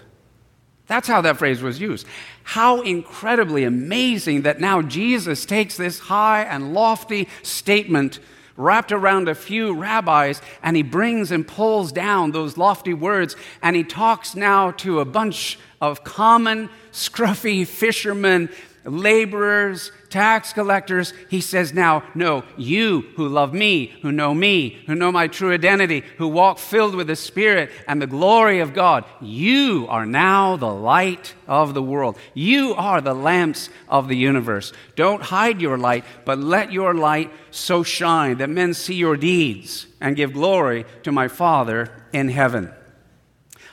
That's 0.87 1.07
how 1.07 1.21
that 1.21 1.37
phrase 1.37 1.61
was 1.61 1.79
used. 1.79 2.05
How 2.43 2.81
incredibly 2.81 3.63
amazing 3.63 4.43
that 4.43 4.59
now 4.59 4.81
Jesus 4.81 5.45
takes 5.45 5.77
this 5.77 5.99
high 5.99 6.43
and 6.43 6.73
lofty 6.73 7.27
statement 7.41 8.19
wrapped 8.57 8.91
around 8.91 9.27
a 9.27 9.35
few 9.35 9.73
rabbis 9.73 10.41
and 10.63 10.77
he 10.77 10.83
brings 10.83 11.31
and 11.31 11.47
pulls 11.47 11.91
down 11.91 12.31
those 12.31 12.57
lofty 12.57 12.93
words 12.93 13.35
and 13.61 13.75
he 13.75 13.83
talks 13.83 14.35
now 14.35 14.71
to 14.71 14.99
a 14.99 15.05
bunch 15.05 15.59
of 15.81 16.03
common, 16.03 16.69
scruffy 16.91 17.67
fishermen 17.67 18.49
laborers, 18.85 19.91
tax 20.09 20.53
collectors. 20.53 21.13
He 21.29 21.41
says 21.41 21.73
now, 21.73 22.03
no, 22.13 22.43
you 22.55 23.01
who 23.15 23.27
love 23.27 23.53
me, 23.53 23.87
who 24.01 24.11
know 24.11 24.33
me, 24.33 24.81
who 24.85 24.95
know 24.95 25.11
my 25.11 25.27
true 25.27 25.51
identity, 25.51 26.03
who 26.17 26.27
walk 26.27 26.59
filled 26.59 26.95
with 26.95 27.07
the 27.07 27.15
Spirit 27.15 27.71
and 27.87 28.01
the 28.01 28.07
glory 28.07 28.59
of 28.59 28.73
God, 28.73 29.05
you 29.21 29.87
are 29.89 30.05
now 30.05 30.55
the 30.55 30.73
light 30.73 31.33
of 31.47 31.73
the 31.73 31.81
world. 31.81 32.17
You 32.33 32.75
are 32.75 33.01
the 33.01 33.13
lamps 33.13 33.69
of 33.89 34.07
the 34.07 34.17
universe. 34.17 34.71
Don't 34.95 35.21
hide 35.21 35.61
your 35.61 35.77
light, 35.77 36.05
but 36.23 36.37
let 36.37 36.71
your 36.71 36.93
light 36.93 37.31
so 37.51 37.83
shine 37.83 38.37
that 38.37 38.49
men 38.49 38.73
see 38.73 38.95
your 38.95 39.17
deeds 39.17 39.87
and 39.99 40.15
give 40.15 40.33
glory 40.33 40.85
to 41.03 41.11
my 41.11 41.27
Father 41.27 41.91
in 42.13 42.29
heaven. 42.29 42.71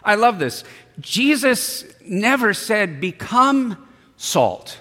I 0.02 0.14
love 0.16 0.38
this. 0.38 0.64
Jesus 1.00 1.84
never 2.04 2.52
said, 2.54 3.00
become 3.00 3.88
salt. 4.16 4.78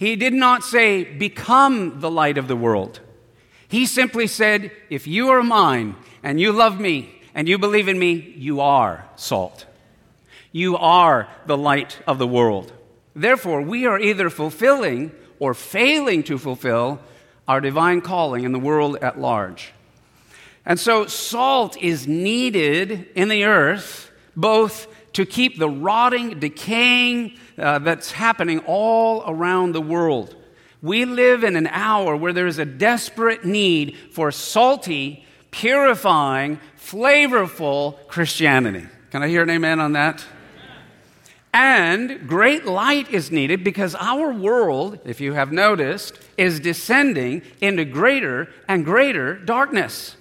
He 0.00 0.16
did 0.16 0.32
not 0.32 0.64
say, 0.64 1.04
Become 1.04 2.00
the 2.00 2.10
light 2.10 2.38
of 2.38 2.48
the 2.48 2.56
world. 2.56 3.00
He 3.68 3.84
simply 3.84 4.26
said, 4.26 4.72
If 4.88 5.06
you 5.06 5.28
are 5.28 5.42
mine 5.42 5.94
and 6.22 6.40
you 6.40 6.52
love 6.52 6.80
me 6.80 7.20
and 7.34 7.46
you 7.46 7.58
believe 7.58 7.86
in 7.86 7.98
me, 7.98 8.32
you 8.34 8.62
are 8.62 9.04
salt. 9.16 9.66
You 10.52 10.78
are 10.78 11.28
the 11.44 11.58
light 11.58 11.98
of 12.06 12.16
the 12.16 12.26
world. 12.26 12.72
Therefore, 13.14 13.60
we 13.60 13.84
are 13.84 14.00
either 14.00 14.30
fulfilling 14.30 15.12
or 15.38 15.52
failing 15.52 16.22
to 16.22 16.38
fulfill 16.38 16.98
our 17.46 17.60
divine 17.60 18.00
calling 18.00 18.44
in 18.44 18.52
the 18.52 18.58
world 18.58 18.96
at 19.02 19.20
large. 19.20 19.74
And 20.64 20.80
so, 20.80 21.04
salt 21.08 21.76
is 21.76 22.06
needed 22.08 23.06
in 23.14 23.28
the 23.28 23.44
earth 23.44 24.10
both 24.34 24.86
to 25.12 25.26
keep 25.26 25.58
the 25.58 25.68
rotting, 25.68 26.38
decaying 26.38 27.36
uh, 27.60 27.78
that's 27.78 28.12
happening 28.12 28.60
all 28.60 29.22
around 29.26 29.72
the 29.72 29.80
world. 29.80 30.34
We 30.82 31.04
live 31.04 31.44
in 31.44 31.56
an 31.56 31.66
hour 31.66 32.16
where 32.16 32.32
there 32.32 32.46
is 32.46 32.58
a 32.58 32.64
desperate 32.64 33.44
need 33.44 33.96
for 34.12 34.32
salty, 34.32 35.24
purifying, 35.50 36.58
flavorful 36.78 38.06
Christianity. 38.08 38.86
Can 39.10 39.22
I 39.22 39.28
hear 39.28 39.42
an 39.42 39.50
amen 39.50 39.78
on 39.80 39.92
that? 39.92 40.24
And 41.52 42.28
great 42.28 42.64
light 42.64 43.10
is 43.10 43.30
needed 43.30 43.64
because 43.64 43.96
our 43.96 44.32
world, 44.32 45.00
if 45.04 45.20
you 45.20 45.32
have 45.32 45.52
noticed, 45.52 46.18
is 46.38 46.60
descending 46.60 47.42
into 47.60 47.84
greater 47.84 48.48
and 48.68 48.84
greater 48.84 49.36
darkness. 49.36 50.16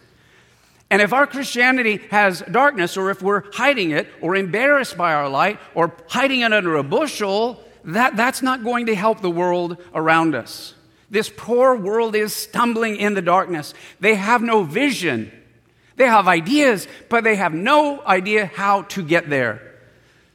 And 0.92 1.02
if 1.02 1.14
our 1.14 1.28
Christianity 1.28 2.02
has 2.10 2.42
darkness, 2.52 2.98
or 2.98 3.12
if 3.12 3.22
we're 3.22 3.44
hiding 3.54 3.92
it, 3.92 4.08
or 4.22 4.36
embarrassed 4.36 4.98
by 4.98 5.14
our 5.14 5.30
light, 5.30 5.60
or 5.76 5.94
hiding 6.08 6.42
it 6.42 6.52
under 6.52 6.76
a 6.76 6.84
bushel, 6.84 7.64
that, 7.84 8.18
that's 8.18 8.42
not 8.42 8.64
going 8.64 8.88
to 8.88 8.96
help 8.96 9.22
the 9.22 9.30
world 9.30 9.78
around 9.94 10.34
us. 10.34 10.74
This 11.12 11.32
poor 11.36 11.76
world 11.76 12.16
is 12.16 12.34
stumbling 12.36 12.98
in 12.98 13.14
the 13.14 13.22
darkness. 13.22 13.74
They 14.00 14.16
have 14.16 14.42
no 14.42 14.64
vision. 14.64 15.32
They 15.96 16.06
have 16.06 16.28
ideas, 16.28 16.88
but 17.10 17.24
they 17.24 17.36
have 17.36 17.54
no 17.54 18.02
idea 18.06 18.46
how 18.46 18.84
to 18.84 19.04
get 19.04 19.30
there. 19.30 19.69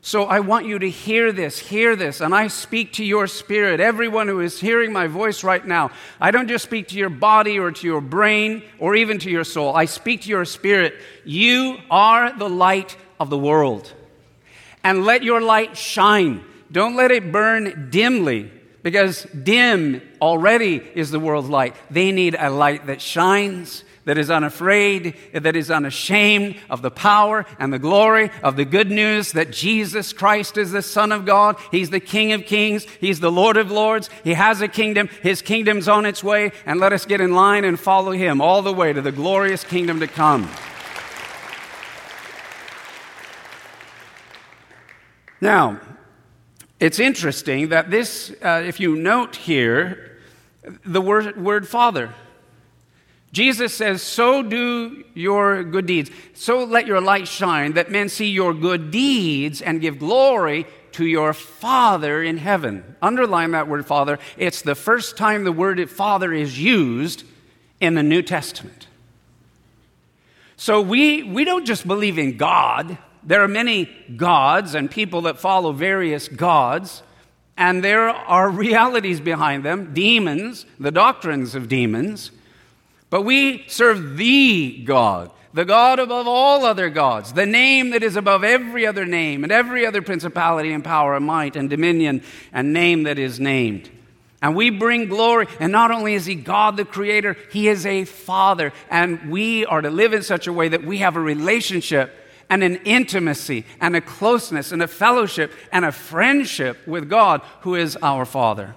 So 0.07 0.25
I 0.25 0.41
want 0.41 0.67
you 0.67 0.79
to 0.79 0.91
hear 0.91 1.33
this, 1.33 1.59
hear 1.59 1.97
this, 1.97 2.21
and 2.21 2.35
I 2.35 2.49
speak 2.49 2.93
to 2.95 3.05
your 3.05 3.27
spirit, 3.27 3.81
everyone 3.81 4.29
who 4.29 4.41
is 4.41 4.61
hearing 4.61 4.93
my 4.93 5.07
voice 5.07 5.43
right 5.43 5.67
now. 5.67 5.93
I 6.21 6.31
don't 6.31 6.47
just 6.47 6.63
speak 6.63 6.89
to 6.89 6.99
your 6.99 7.09
body 7.09 7.59
or 7.59 7.73
to 7.73 7.87
your 7.87 8.03
brain 8.03 8.63
or 8.79 8.95
even 8.95 9.19
to 9.21 9.31
your 9.31 9.45
soul. 9.45 9.75
I 9.75 9.87
speak 9.87 10.21
to 10.23 10.29
your 10.29 10.45
spirit. 10.45 10.95
You 11.25 11.79
are 11.91 12.37
the 12.37 12.51
light 12.51 12.99
of 13.19 13.31
the 13.31 13.39
world. 13.39 13.91
And 14.85 15.07
let 15.07 15.23
your 15.23 15.41
light 15.41 15.75
shine. 15.75 16.45
Don't 16.71 16.97
let 16.97 17.11
it 17.11 17.33
burn 17.33 17.89
dimly 17.89 18.53
because 18.83 19.23
dim 19.25 20.03
already 20.21 20.83
is 20.95 21.13
the 21.13 21.19
world's 21.19 21.49
light. 21.49 21.77
They 21.91 22.13
need 22.13 22.37
a 22.39 22.51
light 22.51 22.89
that 22.89 23.01
shines 23.01 23.85
that 24.05 24.19
is 24.19 24.31
unafraid, 24.31 25.15
that 25.33 25.57
is 25.57 25.71
unashamed 25.71 26.57
of 26.69 26.83
the 26.83 26.91
power 26.91 27.47
and 27.59 27.73
the 27.73 27.79
glory 27.79 28.31
of 28.43 28.57
the 28.57 28.65
good 28.65 28.91
news 28.91 29.33
that 29.33 29.51
Jesus 29.51 30.13
Christ 30.13 30.59
is 30.59 30.73
the 30.73 30.83
Son 30.83 31.11
of 31.13 31.25
God. 31.25 31.57
He's 31.71 31.91
the 31.91 32.01
King 32.01 32.33
of 32.33 32.45
kings. 32.45 32.85
He's 33.01 33.21
the 33.21 33.33
Lord 33.33 33.57
of 33.57 33.71
lords. 33.71 34.11
He 34.23 34.35
has 34.35 34.61
a 34.61 34.69
kingdom. 34.69 35.09
His 35.23 35.43
kingdom's 35.43 35.89
on 35.89 36.05
its 36.07 36.23
way. 36.23 36.53
And 36.67 36.81
let 36.81 36.93
us 36.93 37.07
get 37.07 37.21
in 37.21 37.35
line 37.35 37.65
and 37.65 37.81
follow 37.81 38.13
him 38.13 38.41
all 38.41 38.63
the 38.63 38.73
way 38.73 38.93
to 38.93 39.01
the 39.01 39.13
glorious 39.13 39.65
kingdom 39.65 40.01
to 40.01 40.07
come. 40.07 40.51
Now, 45.41 45.81
it's 46.81 46.99
interesting 46.99 47.69
that 47.69 47.91
this, 47.91 48.35
uh, 48.43 48.63
if 48.65 48.81
you 48.81 48.97
note 48.97 49.37
here, 49.37 50.19
the 50.85 51.01
word, 51.01 51.43
word 51.43 51.69
Father 51.69 52.15
Jesus 53.35 53.75
says, 53.75 54.01
So 54.01 54.45
do 54.45 55.03
your 55.13 55.65
good 55.65 55.87
deeds. 55.87 56.09
So 56.35 56.63
let 56.63 56.87
your 56.87 57.01
light 57.01 57.27
shine 57.27 57.73
that 57.73 57.91
men 57.91 58.09
see 58.09 58.31
your 58.31 58.55
good 58.55 58.93
deeds 58.93 59.61
and 59.61 59.81
give 59.81 59.99
glory 59.99 60.67
to 60.93 61.05
your 61.05 61.33
Father 61.33 62.23
in 62.23 62.37
heaven. 62.37 62.97
Underline 63.03 63.51
that 63.51 63.67
word 63.67 63.87
Father. 63.87 64.21
It's 64.37 64.63
the 64.63 64.77
first 64.77 65.17
time 65.17 65.43
the 65.43 65.51
word 65.51 65.91
Father 65.91 66.33
is 66.33 66.63
used 66.63 67.25
in 67.81 67.95
the 67.95 68.05
New 68.05 68.23
Testament. 68.23 68.87
So 70.57 70.81
we, 70.81 71.25
we 71.25 71.45
don't 71.45 71.67
just 71.67 71.89
believe 71.89 72.19
in 72.19 72.37
God. 72.37 72.97
There 73.25 73.43
are 73.43 73.49
many 73.49 73.91
gods 74.17 74.77
and 74.77 74.89
people 74.89 75.23
that 75.23 75.41
follow 75.41 75.73
various 75.73 76.29
gods, 76.29 77.03
and 77.57 77.83
there 77.83 78.11
are 78.11 78.49
realities 78.67 79.21
behind 79.21 79.65
them 79.65 79.93
demons, 79.93 80.67
the 80.79 80.93
doctrines 80.93 81.57
of 81.57 81.69
demons. 81.69 82.31
But 83.15 83.23
we 83.23 83.63
serve 83.69 84.17
the 84.17 84.83
God, 84.83 85.31
the 85.53 85.65
God 85.65 86.01
above 86.01 86.27
all 86.27 86.65
other 86.65 86.91
gods, 86.91 87.33
the 87.33 87.47
name 87.47 87.91
that 87.91 88.03
is 88.03 88.17
above 88.17 88.43
every 88.43 88.89
other 88.89 89.07
name 89.07 89.45
and 89.45 89.53
every 89.53 89.87
other 89.87 90.03
principality 90.03 90.73
and 90.73 90.83
power 90.83 91.15
and 91.15 91.25
might 91.25 91.55
and 91.55 91.71
dominion 91.71 92.25
and 92.53 92.73
name 92.73 93.05
that 93.05 93.21
is 93.21 93.39
named. 93.39 93.89
And 94.43 94.57
we 94.57 94.71
bring 94.71 95.07
glory. 95.07 95.47
And 95.61 95.71
not 95.71 95.93
only 95.93 96.15
is 96.15 96.27
He 96.27 96.35
God 96.35 96.77
the 96.77 96.85
Creator, 96.85 97.37
He 97.53 97.69
is 97.69 97.87
a 97.87 98.05
Father. 98.05 98.73
And 98.91 99.31
we 99.31 99.65
are 99.65 99.81
to 99.81 99.91
live 99.91 100.13
in 100.13 100.25
such 100.25 100.49
a 100.49 100.53
way 100.53 100.67
that 100.71 100.83
we 100.83 100.99
have 100.99 101.15
a 101.15 101.21
relationship 101.21 102.13
and 102.51 102.65
an 102.65 102.79
intimacy 102.79 103.65
and 103.81 103.95
a 103.95 104.01
closeness 104.01 104.73
and 104.73 104.83
a 104.83 104.89
fellowship 104.89 105.53
and 105.71 105.85
a 105.85 105.93
friendship 105.93 106.85
with 106.85 107.09
God 107.09 107.43
who 107.61 107.77
is 107.77 107.97
our 108.03 108.25
Father. 108.25 108.75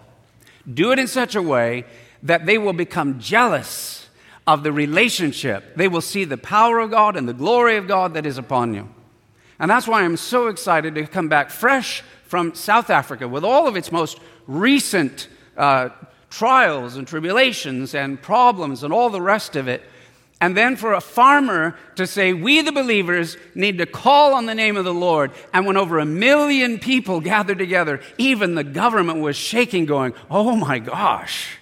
Do 0.71 0.91
it 0.91 0.99
in 0.99 1.07
such 1.07 1.33
a 1.33 1.41
way 1.41 1.85
that 2.21 2.45
they 2.45 2.59
will 2.59 2.73
become 2.73 3.19
jealous 3.19 4.06
of 4.47 4.63
the 4.63 4.71
relationship. 4.71 5.75
They 5.75 5.89
will 5.89 6.01
see 6.01 6.23
the 6.23 6.37
power 6.37 6.79
of 6.79 6.89
God 6.91 7.17
and 7.17 7.27
the 7.27 7.33
glory 7.33 7.75
of 7.75 7.87
God 7.87 8.13
that 8.13 8.25
is 8.25 8.37
upon 8.37 8.73
you. 8.73 8.89
And 9.59 9.69
that's 9.69 9.87
why 9.87 10.03
I'm 10.03 10.17
so 10.17 10.47
excited 10.47 10.95
to 10.95 11.05
come 11.05 11.27
back 11.27 11.49
fresh 11.49 12.01
from 12.23 12.55
South 12.55 12.89
Africa 12.89 13.27
with 13.27 13.43
all 13.43 13.67
of 13.67 13.75
its 13.75 13.91
most 13.91 14.19
recent 14.47 15.27
uh, 15.57 15.89
trials 16.29 16.95
and 16.95 17.07
tribulations 17.07 17.93
and 17.93 18.21
problems 18.21 18.83
and 18.83 18.93
all 18.93 19.09
the 19.09 19.21
rest 19.21 19.55
of 19.55 19.67
it. 19.67 19.83
And 20.39 20.55
then 20.55 20.75
for 20.75 20.93
a 20.93 21.01
farmer 21.01 21.75
to 21.95 22.05
say, 22.05 22.31
We 22.31 22.61
the 22.61 22.71
believers 22.71 23.37
need 23.55 23.79
to 23.79 23.87
call 23.87 24.35
on 24.35 24.45
the 24.45 24.53
name 24.53 24.77
of 24.77 24.85
the 24.85 24.93
Lord. 24.93 25.31
And 25.51 25.65
when 25.65 25.77
over 25.77 25.97
a 25.97 26.05
million 26.05 26.77
people 26.77 27.19
gathered 27.21 27.57
together, 27.57 28.01
even 28.19 28.53
the 28.53 28.63
government 28.63 29.19
was 29.19 29.35
shaking, 29.35 29.85
going, 29.85 30.13
Oh 30.29 30.55
my 30.55 30.77
gosh. 30.77 31.57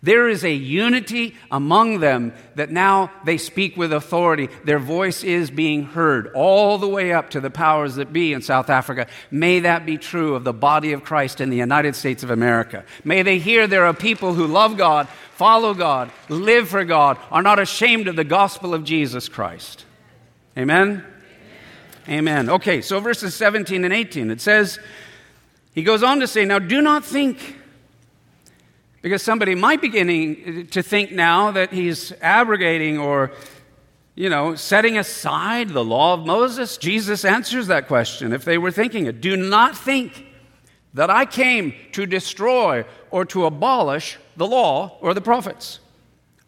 There 0.00 0.28
is 0.28 0.44
a 0.44 0.52
unity 0.52 1.34
among 1.50 1.98
them 1.98 2.32
that 2.54 2.70
now 2.70 3.10
they 3.24 3.36
speak 3.36 3.76
with 3.76 3.92
authority. 3.92 4.48
Their 4.62 4.78
voice 4.78 5.24
is 5.24 5.50
being 5.50 5.86
heard 5.86 6.30
all 6.34 6.78
the 6.78 6.88
way 6.88 7.12
up 7.12 7.30
to 7.30 7.40
the 7.40 7.50
powers 7.50 7.96
that 7.96 8.12
be 8.12 8.32
in 8.32 8.40
South 8.40 8.70
Africa. 8.70 9.08
May 9.32 9.58
that 9.60 9.84
be 9.84 9.98
true 9.98 10.36
of 10.36 10.44
the 10.44 10.52
body 10.52 10.92
of 10.92 11.02
Christ 11.02 11.40
in 11.40 11.50
the 11.50 11.56
United 11.56 11.96
States 11.96 12.22
of 12.22 12.30
America. 12.30 12.84
May 13.02 13.22
they 13.22 13.38
hear 13.38 13.66
there 13.66 13.86
are 13.86 13.94
people 13.94 14.34
who 14.34 14.46
love 14.46 14.76
God, 14.76 15.08
follow 15.34 15.74
God, 15.74 16.12
live 16.28 16.68
for 16.68 16.84
God, 16.84 17.18
are 17.32 17.42
not 17.42 17.58
ashamed 17.58 18.06
of 18.06 18.14
the 18.14 18.22
gospel 18.22 18.74
of 18.74 18.84
Jesus 18.84 19.28
Christ. 19.28 19.84
Amen? 20.56 21.04
Amen. 22.08 22.18
Amen. 22.46 22.50
Okay, 22.50 22.82
so 22.82 23.00
verses 23.00 23.34
17 23.34 23.84
and 23.84 23.92
18, 23.92 24.30
it 24.30 24.40
says, 24.40 24.78
he 25.74 25.82
goes 25.82 26.02
on 26.02 26.20
to 26.20 26.26
say, 26.26 26.44
Now 26.44 26.58
do 26.58 26.80
not 26.80 27.04
think 27.04 27.57
because 29.02 29.22
somebody 29.22 29.54
might 29.54 29.80
be 29.80 29.88
beginning 29.88 30.66
to 30.68 30.82
think 30.82 31.12
now 31.12 31.50
that 31.52 31.72
he's 31.72 32.12
abrogating 32.20 32.98
or, 32.98 33.32
you 34.14 34.28
know, 34.28 34.54
setting 34.54 34.98
aside 34.98 35.70
the 35.70 35.84
law 35.84 36.14
of 36.14 36.26
Moses. 36.26 36.76
Jesus 36.76 37.24
answers 37.24 37.68
that 37.68 37.86
question 37.86 38.32
if 38.32 38.44
they 38.44 38.58
were 38.58 38.72
thinking 38.72 39.06
it. 39.06 39.20
Do 39.20 39.36
not 39.36 39.76
think 39.76 40.26
that 40.94 41.10
I 41.10 41.26
came 41.26 41.74
to 41.92 42.06
destroy 42.06 42.84
or 43.10 43.24
to 43.26 43.46
abolish 43.46 44.18
the 44.36 44.46
law 44.46 44.98
or 45.00 45.14
the 45.14 45.20
prophets. 45.20 45.80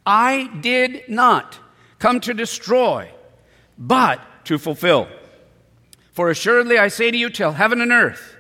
I 0.05 0.51
did 0.61 1.09
not 1.09 1.59
come 1.99 2.21
to 2.21 2.35
destroy, 2.35 3.11
but 3.79 4.21
to 4.47 4.59
fulfill. 4.59 5.09
For 6.13 6.31
assuredly 6.31 6.79
I 6.79 6.89
say 6.89 7.11
to 7.11 7.17
you, 7.17 7.31
till 7.31 7.53
heaven 7.53 7.81
and 7.81 7.93
earth 7.93 8.37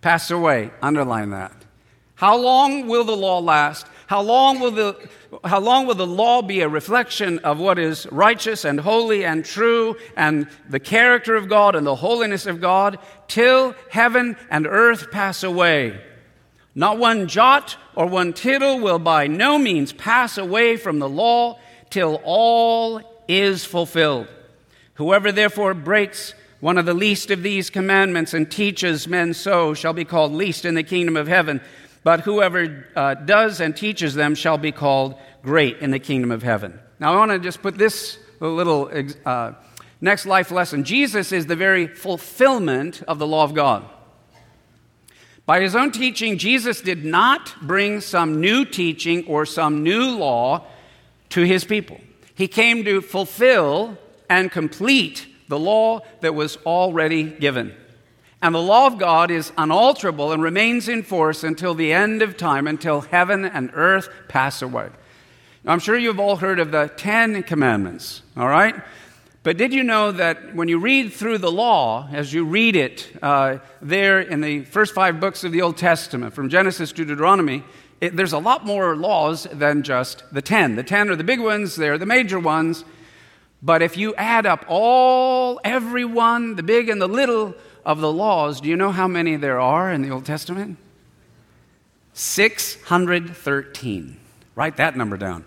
pass 0.00 0.30
away, 0.30 0.70
underline 0.82 1.30
that 1.30 1.58
How 2.18 2.36
long 2.36 2.88
will 2.88 3.04
the 3.04 3.16
law 3.16 3.38
last? 3.38 3.86
How 4.08 4.22
long 4.22 4.58
will 4.58 4.72
the, 4.72 5.08
how 5.44 5.60
long 5.60 5.86
will 5.86 5.94
the 5.94 6.04
law 6.04 6.42
be 6.42 6.62
a 6.62 6.68
reflection 6.68 7.38
of 7.38 7.60
what 7.60 7.78
is 7.78 8.08
righteous 8.10 8.64
and 8.64 8.80
holy 8.80 9.24
and 9.24 9.44
true 9.44 9.94
and 10.16 10.48
the 10.68 10.80
character 10.80 11.36
of 11.36 11.48
God 11.48 11.76
and 11.76 11.86
the 11.86 11.94
holiness 11.94 12.44
of 12.46 12.60
God 12.60 12.98
till 13.28 13.72
heaven 13.88 14.36
and 14.50 14.66
earth 14.66 15.12
pass 15.12 15.44
away? 15.44 16.00
Not 16.74 16.98
one 16.98 17.28
jot 17.28 17.76
or 17.94 18.06
one 18.06 18.32
tittle 18.32 18.80
will 18.80 18.98
by 18.98 19.28
no 19.28 19.56
means 19.56 19.92
pass 19.92 20.38
away 20.38 20.76
from 20.76 20.98
the 20.98 21.08
law 21.08 21.60
till 21.88 22.20
all 22.24 23.00
is 23.28 23.64
fulfilled. 23.64 24.26
Whoever 24.94 25.30
therefore 25.30 25.72
breaks 25.72 26.34
one 26.58 26.78
of 26.78 26.86
the 26.86 26.94
least 26.94 27.30
of 27.30 27.44
these 27.44 27.70
commandments 27.70 28.34
and 28.34 28.50
teaches 28.50 29.06
men 29.06 29.34
so 29.34 29.72
shall 29.72 29.92
be 29.92 30.04
called 30.04 30.32
least 30.32 30.64
in 30.64 30.74
the 30.74 30.82
kingdom 30.82 31.16
of 31.16 31.28
heaven. 31.28 31.60
But 32.08 32.20
whoever 32.20 32.86
uh, 32.96 33.16
does 33.16 33.60
and 33.60 33.76
teaches 33.76 34.14
them 34.14 34.34
shall 34.34 34.56
be 34.56 34.72
called 34.72 35.14
great 35.42 35.76
in 35.80 35.90
the 35.90 35.98
kingdom 35.98 36.30
of 36.30 36.42
heaven. 36.42 36.80
Now, 36.98 37.12
I 37.12 37.16
want 37.18 37.32
to 37.32 37.38
just 37.38 37.60
put 37.60 37.76
this 37.76 38.18
little 38.40 38.90
uh, 39.26 39.52
next 40.00 40.24
life 40.24 40.50
lesson. 40.50 40.84
Jesus 40.84 41.32
is 41.32 41.44
the 41.44 41.54
very 41.54 41.86
fulfillment 41.86 43.02
of 43.06 43.18
the 43.18 43.26
law 43.26 43.44
of 43.44 43.52
God. 43.52 43.84
By 45.44 45.60
his 45.60 45.76
own 45.76 45.92
teaching, 45.92 46.38
Jesus 46.38 46.80
did 46.80 47.04
not 47.04 47.54
bring 47.60 48.00
some 48.00 48.40
new 48.40 48.64
teaching 48.64 49.26
or 49.26 49.44
some 49.44 49.82
new 49.82 50.16
law 50.16 50.64
to 51.28 51.42
his 51.42 51.66
people. 51.66 52.00
He 52.34 52.48
came 52.48 52.86
to 52.86 53.02
fulfill 53.02 53.98
and 54.30 54.50
complete 54.50 55.26
the 55.48 55.58
law 55.58 56.00
that 56.22 56.34
was 56.34 56.56
already 56.64 57.24
given. 57.24 57.74
And 58.40 58.54
the 58.54 58.62
law 58.62 58.86
of 58.86 58.98
God 58.98 59.30
is 59.30 59.52
unalterable 59.58 60.30
and 60.30 60.42
remains 60.42 60.88
in 60.88 61.02
force 61.02 61.42
until 61.42 61.74
the 61.74 61.92
end 61.92 62.22
of 62.22 62.36
time, 62.36 62.68
until 62.68 63.00
heaven 63.00 63.44
and 63.44 63.70
earth 63.74 64.08
pass 64.28 64.62
away. 64.62 64.90
Now, 65.64 65.72
I'm 65.72 65.80
sure 65.80 65.98
you've 65.98 66.20
all 66.20 66.36
heard 66.36 66.60
of 66.60 66.70
the 66.70 66.86
Ten 66.96 67.42
Commandments, 67.42 68.22
all 68.36 68.48
right? 68.48 68.76
But 69.42 69.56
did 69.56 69.72
you 69.72 69.82
know 69.82 70.12
that 70.12 70.54
when 70.54 70.68
you 70.68 70.78
read 70.78 71.12
through 71.12 71.38
the 71.38 71.50
law, 71.50 72.08
as 72.12 72.32
you 72.32 72.44
read 72.44 72.76
it 72.76 73.10
uh, 73.22 73.58
there 73.82 74.20
in 74.20 74.40
the 74.40 74.64
first 74.64 74.94
five 74.94 75.20
books 75.20 75.42
of 75.42 75.52
the 75.52 75.62
Old 75.62 75.76
Testament, 75.76 76.34
from 76.34 76.48
Genesis 76.48 76.92
to 76.92 77.04
Deuteronomy, 77.04 77.64
it, 78.00 78.16
there's 78.16 78.34
a 78.34 78.38
lot 78.38 78.64
more 78.64 78.94
laws 78.94 79.48
than 79.50 79.82
just 79.82 80.22
the 80.32 80.42
ten. 80.42 80.76
The 80.76 80.84
ten 80.84 81.08
are 81.08 81.16
the 81.16 81.24
big 81.24 81.40
ones, 81.40 81.74
they're 81.74 81.98
the 81.98 82.06
major 82.06 82.38
ones. 82.38 82.84
But 83.62 83.82
if 83.82 83.96
you 83.96 84.14
add 84.14 84.46
up 84.46 84.64
all, 84.68 85.60
every 85.64 86.04
one, 86.04 86.54
the 86.54 86.62
big 86.62 86.88
and 86.88 87.02
the 87.02 87.08
little 87.08 87.54
of 87.88 88.00
the 88.00 88.12
laws, 88.12 88.60
do 88.60 88.68
you 88.68 88.76
know 88.76 88.92
how 88.92 89.08
many 89.08 89.34
there 89.36 89.58
are 89.58 89.90
in 89.90 90.02
the 90.02 90.10
Old 90.10 90.26
Testament? 90.26 90.76
613. 92.12 94.20
Write 94.54 94.76
that 94.76 94.94
number 94.94 95.16
down. 95.16 95.46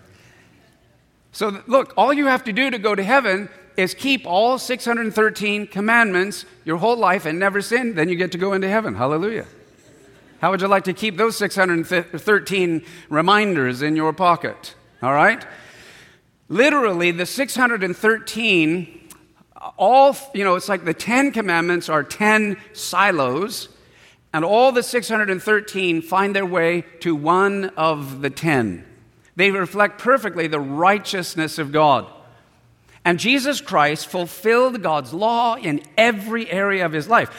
So, 1.30 1.62
look, 1.68 1.94
all 1.96 2.12
you 2.12 2.26
have 2.26 2.42
to 2.44 2.52
do 2.52 2.68
to 2.68 2.78
go 2.78 2.96
to 2.96 3.04
heaven 3.04 3.48
is 3.76 3.94
keep 3.94 4.26
all 4.26 4.58
613 4.58 5.68
commandments 5.68 6.44
your 6.64 6.78
whole 6.78 6.96
life 6.96 7.26
and 7.26 7.38
never 7.38 7.62
sin. 7.62 7.94
Then 7.94 8.08
you 8.08 8.16
get 8.16 8.32
to 8.32 8.38
go 8.38 8.54
into 8.54 8.68
heaven. 8.68 8.96
Hallelujah. 8.96 9.46
How 10.40 10.50
would 10.50 10.60
you 10.60 10.66
like 10.66 10.82
to 10.84 10.92
keep 10.92 11.16
those 11.16 11.36
613 11.36 12.84
reminders 13.08 13.82
in 13.82 13.94
your 13.94 14.12
pocket? 14.12 14.74
All 15.00 15.14
right? 15.14 15.46
Literally, 16.48 17.12
the 17.12 17.24
613 17.24 19.01
all, 19.78 20.16
you 20.34 20.44
know, 20.44 20.56
it's 20.56 20.68
like 20.68 20.84
the 20.84 20.94
Ten 20.94 21.32
Commandments 21.32 21.88
are 21.88 22.02
10 22.02 22.56
silos, 22.72 23.68
and 24.32 24.44
all 24.44 24.72
the 24.72 24.82
613 24.82 26.02
find 26.02 26.34
their 26.34 26.46
way 26.46 26.82
to 27.00 27.14
one 27.14 27.66
of 27.76 28.22
the 28.22 28.30
10. 28.30 28.84
They 29.36 29.50
reflect 29.50 29.98
perfectly 29.98 30.46
the 30.46 30.60
righteousness 30.60 31.58
of 31.58 31.72
God. 31.72 32.06
And 33.04 33.18
Jesus 33.18 33.60
Christ 33.60 34.06
fulfilled 34.06 34.82
God's 34.82 35.12
law 35.12 35.56
in 35.56 35.82
every 35.96 36.50
area 36.50 36.86
of 36.86 36.92
his 36.92 37.08
life. 37.08 37.30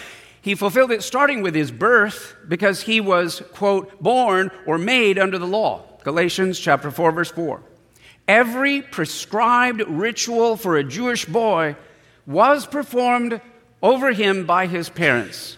He 0.41 0.55
fulfilled 0.55 0.91
it 0.91 1.03
starting 1.03 1.41
with 1.41 1.55
his 1.55 1.71
birth 1.71 2.35
because 2.47 2.81
he 2.81 2.99
was, 2.99 3.41
quote, 3.53 4.01
born 4.01 4.51
or 4.65 4.77
made 4.77 5.17
under 5.17 5.37
the 5.37 5.47
law. 5.47 5.85
Galatians 6.03 6.59
chapter 6.59 6.91
4, 6.91 7.11
verse 7.13 7.31
4. 7.31 7.61
Every 8.27 8.81
prescribed 8.81 9.81
ritual 9.87 10.57
for 10.57 10.75
a 10.75 10.83
Jewish 10.83 11.25
boy 11.25 11.77
was 12.25 12.65
performed 12.65 13.41
over 13.81 14.13
him 14.13 14.45
by 14.45 14.67
his 14.67 14.89
parents. 14.89 15.57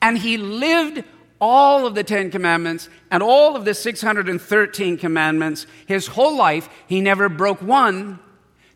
And 0.00 0.18
he 0.18 0.36
lived 0.36 1.04
all 1.40 1.86
of 1.86 1.94
the 1.94 2.04
Ten 2.04 2.30
Commandments 2.30 2.88
and 3.10 3.22
all 3.22 3.56
of 3.56 3.64
the 3.64 3.74
613 3.74 4.96
commandments. 4.96 5.66
His 5.86 6.08
whole 6.08 6.36
life, 6.36 6.68
he 6.86 7.00
never 7.00 7.28
broke 7.28 7.62
one, 7.62 8.18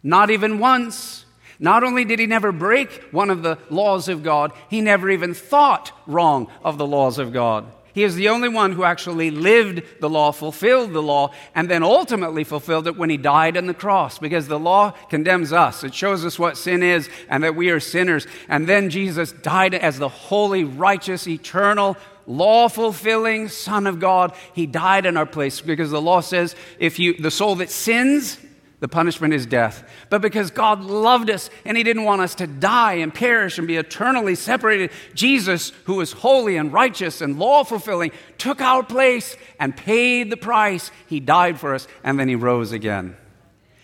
not 0.03 0.31
even 0.31 0.59
once. 0.59 1.25
Not 1.59 1.85
only 1.85 2.05
did 2.05 2.19
he 2.19 2.27
never 2.27 2.51
break 2.51 2.91
one 3.13 3.31
of 3.31 3.43
the 3.43 3.59
laws 3.71 4.09
of 4.09 4.23
God, 4.23 4.53
he 4.69 4.81
never 4.81 5.09
even 5.11 5.33
thought 5.33 5.93
wrong 6.07 6.49
of 6.65 6.77
the 6.77 6.87
laws 6.87 7.19
of 7.19 7.33
God. 7.33 7.67
He 7.95 8.05
is 8.05 8.15
the 8.15 8.29
only 8.29 8.49
one 8.49 8.73
who 8.73 8.85
actually 8.85 9.31
lived 9.31 9.83
the 10.01 10.09
law, 10.09 10.33
fulfilled 10.33 10.93
the 10.93 11.03
law, 11.03 11.33
and 11.55 11.69
then 11.69 11.83
ultimately 11.83 12.43
fulfilled 12.43 12.87
it 12.87 12.97
when 12.97 13.11
he 13.11 13.19
died 13.19 13.57
on 13.57 13.67
the 13.67 13.75
cross 13.75 14.19
because 14.19 14.49
the 14.49 14.59
law 14.59 14.93
condemns 15.11 15.53
us. 15.53 15.85
It 15.85 15.95
shows 15.95 16.25
us 16.25 16.39
what 16.39 16.57
sin 16.57 16.83
is 16.83 17.11
and 17.29 17.45
that 17.45 17.55
we 17.55 17.71
are 17.71 17.81
sinners. 17.81 18.27
And 18.49 18.67
then 18.67 18.89
Jesus 18.89 19.33
died 19.33 19.75
as 19.75 19.99
the 19.99 20.09
holy, 20.09 20.65
righteous, 20.65 21.29
eternal, 21.29 21.97
law 22.27 22.69
fulfilling 22.69 23.49
Son 23.49 23.87
of 23.87 24.01
God. 24.01 24.35
He 24.55 24.67
died 24.67 25.05
in 25.05 25.17
our 25.17 25.27
place 25.27 25.61
because 25.61 25.91
the 25.91 26.01
law 26.01 26.21
says 26.21 26.57
if 26.79 26.99
you, 26.99 27.15
the 27.15 27.31
soul 27.31 27.57
that 27.57 27.71
sins, 27.71 28.39
the 28.83 28.89
punishment 28.89 29.33
is 29.33 29.47
death. 29.47 29.89
But 30.11 30.23
because 30.23 30.51
God 30.51 30.83
loved 30.83 31.31
us 31.31 31.51
and 31.65 31.77
He 31.77 31.85
didn't 31.85 32.03
want 32.03 32.21
us 32.21 32.35
to 32.35 32.49
die 32.49 32.95
and 32.95 33.15
perish 33.15 33.57
and 33.57 33.69
be 33.69 33.77
eternally 33.77 34.35
separated, 34.35 34.91
Jesus, 35.15 35.71
who 35.85 35.95
was 35.95 36.11
holy 36.11 36.57
and 36.57 36.73
righteous 36.73 37.21
and 37.21 37.39
law 37.39 37.63
fulfilling, 37.63 38.11
took 38.39 38.61
our 38.61 38.83
place 38.83 39.37
and 39.61 39.77
paid 39.77 40.31
the 40.31 40.37
price. 40.37 40.91
He 41.07 41.21
died 41.21 41.61
for 41.61 41.77
us 41.77 41.87
and 42.03 42.19
then 42.19 42.27
He 42.27 42.35
rose 42.35 42.73
again. 42.73 43.17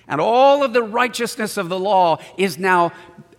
And 0.09 0.21
all 0.21 0.65
of 0.65 0.73
the 0.73 0.83
righteousness 0.83 1.57
of 1.59 1.69
the 1.69 1.79
law 1.79 2.19
is 2.37 2.59
now 2.59 2.91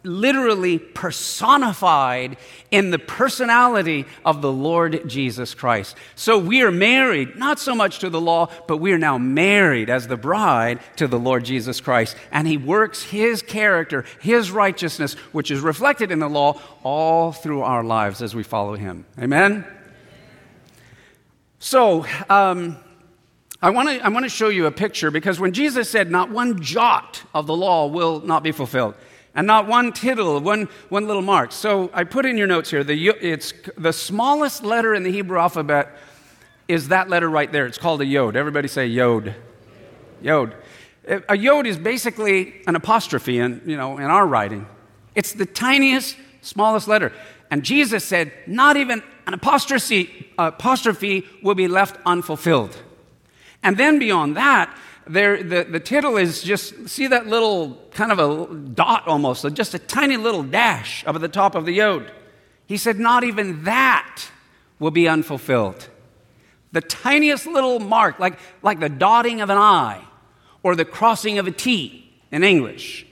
literally 0.10 0.80
personified 0.80 2.38
in 2.72 2.92
the 2.92 3.00
personality 3.00 4.06
of 4.26 4.42
the 4.42 4.52
Lord 4.52 5.08
Jesus 5.08 5.54
Christ. 5.54 5.96
So 6.16 6.38
we 6.38 6.62
are 6.64 6.72
married, 6.72 7.36
not 7.38 7.60
so 7.60 7.76
much 7.76 8.00
to 8.00 8.10
the 8.10 8.20
law, 8.20 8.50
but 8.68 8.78
we 8.78 8.92
are 8.92 8.98
now 8.98 9.18
married 9.18 9.90
as 9.90 10.08
the 10.08 10.18
bride 10.18 10.80
to 10.98 11.08
the 11.08 11.20
Lord 11.20 11.46
Jesus 11.46 11.80
Christ. 11.80 12.18
And 12.32 12.48
He 12.48 12.58
works 12.58 13.04
His 13.04 13.42
character, 13.42 14.04
His 14.20 14.52
righteousness, 14.52 15.14
which 15.32 15.52
is 15.52 15.62
reflected 15.62 16.12
in 16.12 16.20
the 16.20 16.30
law, 16.30 16.60
all 16.84 17.32
through 17.32 17.62
our 17.62 17.84
lives 17.84 18.22
as 18.22 18.36
we 18.36 18.44
follow 18.44 18.76
Him. 18.76 19.06
Amen? 19.18 19.66
So, 21.60 22.06
um, 22.30 22.78
I 23.62 23.72
want 23.72 23.90
to 23.90 24.06
I 24.06 24.08
want 24.08 24.24
to 24.24 24.30
show 24.30 24.48
you 24.48 24.68
a 24.68 24.72
picture 24.72 25.12
because 25.12 25.38
when 25.40 25.52
Jesus 25.52 25.90
said, 25.90 26.10
Not 26.10 26.30
one 26.30 26.62
jot 26.62 27.22
of 27.34 27.46
the 27.46 27.56
law 27.56 27.88
will 27.88 28.22
not 28.22 28.42
be 28.42 28.54
fulfilled, 28.54 28.96
and 29.36 29.46
not 29.46 29.68
one 29.68 29.94
tittle, 29.94 30.40
one, 30.40 30.68
one 30.90 31.08
little 31.08 31.22
mark. 31.22 31.52
So 31.52 31.90
I 31.94 32.04
put 32.04 32.26
in 32.26 32.38
your 32.38 32.48
notes 32.48 32.70
here, 32.72 32.84
the, 32.84 33.10
it's, 33.10 33.54
the 33.78 33.94
smallest 33.94 34.64
letter 34.64 34.94
in 34.94 35.04
the 35.04 35.12
Hebrew 35.12 35.40
alphabet 35.40 35.98
is 36.68 36.90
that 36.90 37.10
letter 37.10 37.30
right 37.30 37.52
there. 37.52 37.66
It's 37.66 37.78
called 37.78 38.02
a 38.02 38.06
yod. 38.06 38.36
Everybody 38.36 38.68
say 38.68 38.88
yod. 38.88 39.36
Yod. 40.22 40.56
A 41.28 41.36
yod 41.38 41.66
is 41.66 41.78
basically 41.78 42.62
an 42.68 42.76
apostrophe 42.76 43.40
in, 43.40 43.62
you 43.66 43.78
know, 43.78 43.98
in 43.98 44.04
our 44.04 44.28
writing. 44.28 44.68
It's 45.16 45.34
the 45.34 45.46
tiniest, 45.46 46.16
smallest 46.42 46.88
letter. 46.88 47.12
And 47.50 47.64
Jesus 47.64 48.04
said, 48.04 48.32
not 48.46 48.78
even 48.78 49.02
an 49.26 49.34
apostrophe, 49.34 50.32
apostrophe 50.38 51.26
will 51.42 51.56
be 51.56 51.68
left 51.68 51.98
unfulfilled. 52.06 52.78
And 53.64 53.78
then 53.78 53.98
beyond 53.98 54.38
that, 54.38 54.76
there, 55.10 55.42
the, 55.42 55.64
the 55.64 55.80
tittle 55.80 56.18
is 56.18 56.44
just, 56.44 56.88
see 56.88 57.08
that 57.08 57.26
little 57.26 57.78
kind 57.92 58.12
of 58.12 58.20
a 58.20 58.54
dot 58.54 59.08
almost, 59.08 59.46
just 59.54 59.74
a 59.74 59.80
tiny 59.80 60.18
little 60.18 60.44
dash 60.44 61.04
up 61.06 61.16
at 61.16 61.22
the 61.22 61.28
top 61.28 61.56
of 61.56 61.66
the 61.66 61.74
yod. 61.74 62.12
He 62.68 62.78
said, 62.78 63.00
not 63.00 63.24
even 63.24 63.64
that 63.64 64.30
will 64.78 64.92
be 64.92 65.08
unfulfilled. 65.08 65.90
The 66.72 66.82
tiniest 66.82 67.48
little 67.48 67.80
mark, 67.80 68.20
like, 68.20 68.38
like 68.62 68.80
the 68.80 68.90
dotting 68.90 69.42
of 69.42 69.50
an 69.50 69.58
I 69.58 70.04
or 70.62 70.76
the 70.76 70.86
crossing 70.86 71.40
of 71.40 71.48
a 71.48 71.52
T 71.52 72.14
in 72.32 72.44
English, 72.44 73.08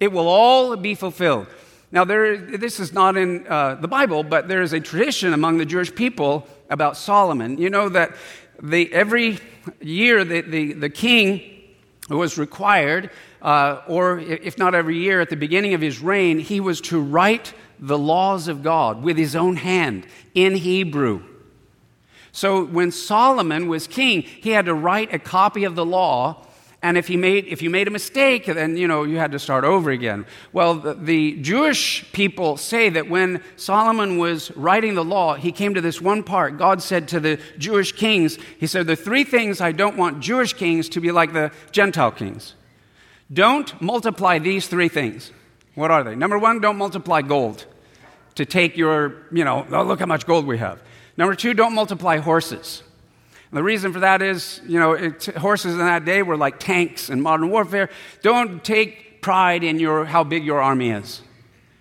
it 0.00 0.10
will 0.10 0.28
all 0.28 0.74
be 0.76 0.94
fulfilled. 0.94 1.46
Now, 1.90 2.04
there, 2.04 2.38
this 2.38 2.80
is 2.80 2.94
not 2.94 3.18
in 3.18 3.46
uh, 3.46 3.74
the 3.74 3.88
Bible, 3.88 4.22
but 4.22 4.48
there 4.48 4.62
is 4.62 4.72
a 4.72 4.80
tradition 4.80 5.34
among 5.34 5.58
the 5.58 5.66
Jewish 5.66 5.94
people 5.94 6.48
about 6.70 6.96
Solomon. 6.96 7.58
You 7.58 7.68
know 7.68 7.90
that 7.90 8.16
the, 8.62 8.92
every 8.92 9.38
year 9.80 10.24
the, 10.24 10.40
the, 10.40 10.72
the 10.74 10.90
king 10.90 11.42
was 12.08 12.38
required, 12.38 13.10
uh, 13.42 13.80
or 13.88 14.18
if 14.18 14.56
not 14.56 14.74
every 14.74 14.98
year, 14.98 15.20
at 15.20 15.30
the 15.30 15.36
beginning 15.36 15.74
of 15.74 15.80
his 15.80 16.00
reign, 16.00 16.38
he 16.38 16.60
was 16.60 16.80
to 16.82 17.00
write 17.00 17.54
the 17.78 17.98
laws 17.98 18.46
of 18.48 18.62
God 18.62 19.02
with 19.02 19.16
his 19.16 19.34
own 19.34 19.56
hand 19.56 20.06
in 20.34 20.54
Hebrew. 20.54 21.24
So 22.30 22.64
when 22.64 22.90
Solomon 22.92 23.68
was 23.68 23.86
king, 23.86 24.22
he 24.22 24.50
had 24.50 24.66
to 24.66 24.74
write 24.74 25.12
a 25.12 25.18
copy 25.18 25.64
of 25.64 25.74
the 25.74 25.84
law. 25.84 26.46
And 26.84 26.98
if, 26.98 27.06
he 27.06 27.16
made, 27.16 27.46
if 27.46 27.62
you 27.62 27.70
made 27.70 27.86
a 27.86 27.92
mistake, 27.92 28.46
then 28.46 28.76
you 28.76 28.88
know 28.88 29.04
you 29.04 29.16
had 29.16 29.30
to 29.32 29.38
start 29.38 29.62
over 29.62 29.92
again. 29.92 30.26
Well, 30.52 30.74
the, 30.74 30.94
the 30.94 31.36
Jewish 31.36 32.10
people 32.12 32.56
say 32.56 32.88
that 32.88 33.08
when 33.08 33.40
Solomon 33.54 34.18
was 34.18 34.50
writing 34.56 34.96
the 34.96 35.04
law, 35.04 35.34
he 35.34 35.52
came 35.52 35.74
to 35.74 35.80
this 35.80 36.00
one 36.00 36.24
part. 36.24 36.58
God 36.58 36.82
said 36.82 37.06
to 37.08 37.20
the 37.20 37.38
Jewish 37.56 37.92
kings, 37.92 38.36
He 38.58 38.66
said, 38.66 38.88
The 38.88 38.96
three 38.96 39.22
things 39.22 39.60
I 39.60 39.70
don't 39.70 39.96
want 39.96 40.20
Jewish 40.20 40.54
kings 40.54 40.88
to 40.90 41.00
be 41.00 41.12
like 41.12 41.32
the 41.32 41.52
Gentile 41.70 42.10
kings. 42.10 42.54
Don't 43.32 43.80
multiply 43.80 44.40
these 44.40 44.66
three 44.66 44.88
things. 44.88 45.30
What 45.76 45.92
are 45.92 46.02
they? 46.02 46.16
Number 46.16 46.38
one, 46.38 46.60
don't 46.60 46.76
multiply 46.76 47.22
gold 47.22 47.64
to 48.34 48.44
take 48.44 48.76
your, 48.76 49.22
you 49.30 49.44
know, 49.44 49.66
oh, 49.70 49.84
look 49.84 50.00
how 50.00 50.06
much 50.06 50.26
gold 50.26 50.46
we 50.46 50.58
have. 50.58 50.82
Number 51.16 51.34
two, 51.34 51.54
don't 51.54 51.74
multiply 51.74 52.18
horses. 52.18 52.82
The 53.52 53.62
reason 53.62 53.92
for 53.92 54.00
that 54.00 54.22
is, 54.22 54.62
you 54.66 54.78
know, 54.78 54.92
it, 54.92 55.26
horses 55.26 55.74
in 55.74 55.78
that 55.80 56.06
day 56.06 56.22
were 56.22 56.38
like 56.38 56.58
tanks 56.58 57.10
in 57.10 57.20
modern 57.20 57.50
warfare. 57.50 57.90
Don't 58.22 58.64
take 58.64 59.20
pride 59.20 59.62
in 59.62 59.78
your, 59.78 60.06
how 60.06 60.24
big 60.24 60.44
your 60.44 60.62
army 60.62 60.90
is. 60.90 61.20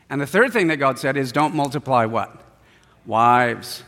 And 0.10 0.20
the 0.20 0.28
third 0.28 0.52
thing 0.52 0.68
that 0.68 0.78
God 0.78 1.00
said 1.00 1.16
is 1.16 1.32
don't 1.32 1.56
multiply 1.56 2.06
what? 2.06 2.44
Wives. 3.06 3.84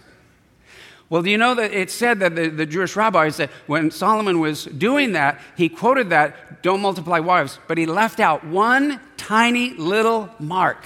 Well, 1.09 1.21
do 1.21 1.29
you 1.29 1.37
know 1.37 1.53
that 1.55 1.73
it 1.73 1.91
said 1.91 2.21
that 2.21 2.35
the, 2.35 2.47
the 2.47 2.65
Jewish 2.65 2.95
rabbis 2.95 3.37
that 3.37 3.51
when 3.67 3.91
Solomon 3.91 4.39
was 4.39 4.63
doing 4.65 5.11
that, 5.11 5.39
he 5.57 5.67
quoted 5.67 6.09
that, 6.09 6.63
don't 6.63 6.81
multiply 6.81 7.19
wives, 7.19 7.59
but 7.67 7.77
he 7.77 7.85
left 7.85 8.21
out 8.21 8.45
one 8.45 9.01
tiny 9.17 9.73
little 9.73 10.29
mark. 10.39 10.85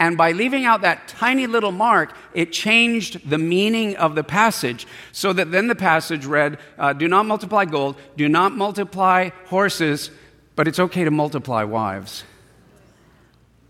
And 0.00 0.16
by 0.16 0.32
leaving 0.32 0.64
out 0.64 0.80
that 0.80 1.08
tiny 1.08 1.46
little 1.46 1.72
mark, 1.72 2.16
it 2.32 2.52
changed 2.52 3.28
the 3.28 3.36
meaning 3.36 3.96
of 3.96 4.14
the 4.14 4.24
passage 4.24 4.86
so 5.12 5.34
that 5.34 5.52
then 5.52 5.68
the 5.68 5.74
passage 5.74 6.24
read, 6.24 6.58
uh, 6.78 6.94
Do 6.94 7.06
not 7.06 7.26
multiply 7.26 7.66
gold, 7.66 7.96
do 8.16 8.26
not 8.26 8.52
multiply 8.52 9.28
horses, 9.46 10.10
but 10.56 10.66
it's 10.66 10.80
okay 10.80 11.04
to 11.04 11.10
multiply 11.10 11.64
wives. 11.64 12.24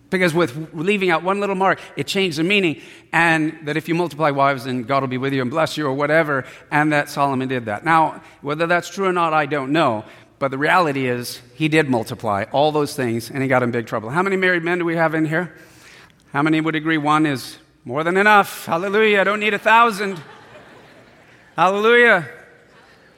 Because 0.09 0.33
with 0.33 0.73
leaving 0.73 1.11
out 1.11 1.25
one 1.25 1.41
little 1.41 1.57
mark, 1.57 1.81
it 1.97 2.07
changed 2.07 2.39
the 2.39 2.45
meaning. 2.45 2.81
And 3.13 3.59
that 3.65 3.77
if 3.77 3.89
you 3.89 3.97
multiply 3.97 4.31
wives, 4.31 4.65
then 4.65 4.85
God 4.85 5.03
will 5.03 5.09
be 5.09 5.19
with 5.19 5.33
you 5.33 5.43
and 5.43 5.51
bless 5.51 5.77
you 5.77 5.87
or 5.87 5.95
whatever. 5.95 6.45
And 6.71 6.93
that 6.93 7.09
Solomon 7.09 7.49
did 7.49 7.65
that. 7.65 7.85
Now, 7.85 8.23
whether 8.41 8.69
that's 8.69 8.89
true 8.89 9.07
or 9.07 9.13
not, 9.13 9.35
I 9.35 9.47
don't 9.47 9.73
know. 9.73 10.05
But 10.39 10.53
the 10.53 10.59
reality 10.59 11.07
is, 11.07 11.41
he 11.55 11.69
did 11.69 11.89
multiply 11.91 12.45
all 12.53 12.73
those 12.73 12.95
things 12.95 13.31
and 13.31 13.43
he 13.43 13.49
got 13.49 13.63
in 13.63 13.73
big 13.73 13.87
trouble. 13.87 14.11
How 14.11 14.23
many 14.23 14.37
married 14.37 14.63
men 14.63 14.79
do 14.79 14.85
we 14.85 14.97
have 14.97 15.15
in 15.15 15.27
here? 15.27 15.55
How 16.33 16.43
many 16.43 16.61
would 16.61 16.77
agree 16.77 16.97
one 16.97 17.27
is 17.27 17.59
more 17.85 18.05
than 18.05 18.17
enough? 18.17 18.67
Hallelujah. 18.67 19.21
I 19.21 19.25
don't 19.25 19.41
need 19.41 19.53
a 19.53 19.59
thousand. 19.59 20.23
Hallelujah. 21.57 22.29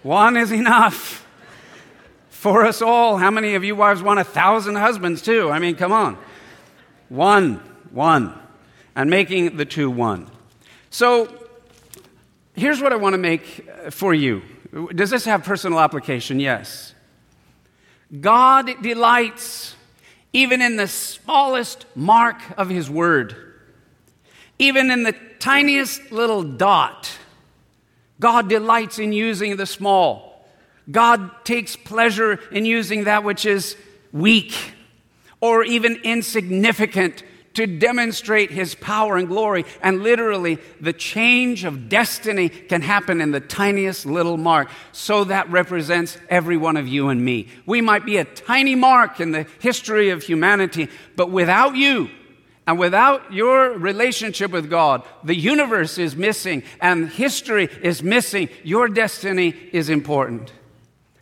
One 0.02 0.38
is 0.38 0.50
enough 0.50 1.26
for 2.30 2.64
us 2.64 2.80
all. 2.80 3.18
How 3.18 3.30
many 3.30 3.54
of 3.54 3.64
you 3.64 3.76
wives 3.76 4.02
want 4.02 4.18
a 4.18 4.24
thousand 4.24 4.76
husbands 4.76 5.20
too? 5.20 5.50
I 5.50 5.58
mean, 5.58 5.76
come 5.76 5.92
on. 5.92 6.16
One, 7.10 7.56
one, 7.90 8.32
and 8.96 9.10
making 9.10 9.58
the 9.58 9.66
two 9.66 9.90
one. 9.90 10.26
So 10.88 11.28
here's 12.54 12.80
what 12.80 12.94
I 12.94 12.96
want 12.96 13.12
to 13.12 13.18
make 13.18 13.68
for 13.90 14.14
you. 14.14 14.40
Does 14.94 15.10
this 15.10 15.26
have 15.26 15.44
personal 15.44 15.80
application? 15.80 16.40
Yes. 16.40 16.94
God 18.18 18.70
delights 18.80 19.76
even 20.32 20.62
in 20.62 20.76
the 20.76 20.88
smallest 20.88 21.86
mark 21.94 22.40
of 22.56 22.68
His 22.68 22.88
Word, 22.88 23.36
even 24.58 24.90
in 24.90 25.02
the 25.02 25.14
tiniest 25.38 26.12
little 26.12 26.42
dot. 26.42 27.10
God 28.20 28.48
delights 28.48 28.98
in 28.98 29.12
using 29.12 29.56
the 29.56 29.66
small. 29.66 30.46
God 30.90 31.44
takes 31.44 31.76
pleasure 31.76 32.38
in 32.50 32.64
using 32.64 33.04
that 33.04 33.24
which 33.24 33.44
is 33.46 33.76
weak 34.12 34.54
or 35.40 35.64
even 35.64 35.96
insignificant 36.04 37.24
to 37.54 37.66
demonstrate 37.66 38.50
his 38.50 38.74
power 38.74 39.16
and 39.16 39.28
glory. 39.28 39.64
And 39.82 40.02
literally, 40.02 40.58
the 40.80 40.92
change 40.92 41.64
of 41.64 41.88
destiny 41.88 42.48
can 42.48 42.82
happen 42.82 43.20
in 43.20 43.30
the 43.30 43.40
tiniest 43.40 44.06
little 44.06 44.36
mark. 44.36 44.70
So 44.92 45.24
that 45.24 45.50
represents 45.50 46.18
every 46.28 46.56
one 46.56 46.76
of 46.76 46.88
you 46.88 47.08
and 47.08 47.24
me. 47.24 47.48
We 47.66 47.80
might 47.80 48.04
be 48.04 48.16
a 48.16 48.24
tiny 48.24 48.74
mark 48.74 49.20
in 49.20 49.32
the 49.32 49.46
history 49.60 50.10
of 50.10 50.22
humanity, 50.22 50.88
but 51.16 51.30
without 51.30 51.76
you, 51.76 52.10
and 52.66 52.78
without 52.78 53.32
your 53.32 53.72
relationship 53.72 54.52
with 54.52 54.70
God, 54.70 55.02
the 55.24 55.34
universe 55.34 55.98
is 55.98 56.14
missing 56.14 56.62
and 56.80 57.08
history 57.08 57.68
is 57.82 58.02
missing. 58.02 58.48
Your 58.62 58.88
destiny 58.88 59.48
is 59.72 59.88
important. 59.88 60.52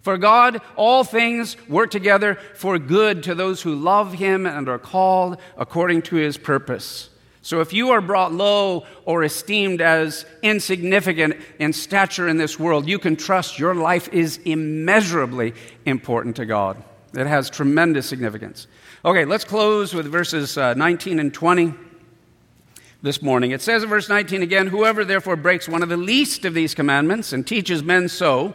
For 0.02 0.16
God, 0.16 0.62
all 0.76 1.04
things 1.04 1.56
work 1.68 1.90
together 1.90 2.36
for 2.54 2.78
good 2.78 3.22
to 3.24 3.34
those 3.34 3.62
who 3.62 3.74
love 3.74 4.14
Him 4.14 4.46
and 4.46 4.68
are 4.68 4.78
called 4.78 5.36
according 5.56 6.02
to 6.02 6.16
His 6.16 6.38
purpose. 6.38 7.10
So 7.42 7.60
if 7.60 7.72
you 7.72 7.90
are 7.90 8.00
brought 8.00 8.32
low 8.32 8.86
or 9.04 9.24
esteemed 9.24 9.80
as 9.80 10.26
insignificant 10.42 11.36
in 11.58 11.72
stature 11.72 12.28
in 12.28 12.36
this 12.36 12.58
world, 12.58 12.86
you 12.86 12.98
can 12.98 13.16
trust 13.16 13.58
your 13.58 13.74
life 13.74 14.08
is 14.08 14.38
immeasurably 14.44 15.54
important 15.86 16.36
to 16.36 16.46
God. 16.46 16.82
It 17.14 17.26
has 17.26 17.50
tremendous 17.50 18.06
significance. 18.06 18.66
Okay, 19.04 19.24
let's 19.24 19.44
close 19.44 19.94
with 19.94 20.06
verses 20.06 20.56
uh, 20.58 20.74
19 20.74 21.18
and 21.18 21.32
20 21.32 21.74
this 23.02 23.22
morning. 23.22 23.50
It 23.50 23.62
says 23.62 23.82
in 23.82 23.88
verse 23.88 24.08
19 24.08 24.42
again 24.42 24.66
Whoever 24.66 25.04
therefore 25.04 25.36
breaks 25.36 25.68
one 25.68 25.82
of 25.82 25.88
the 25.88 25.96
least 25.96 26.44
of 26.44 26.54
these 26.54 26.74
commandments 26.74 27.32
and 27.32 27.46
teaches 27.46 27.82
men 27.82 28.08
so, 28.08 28.54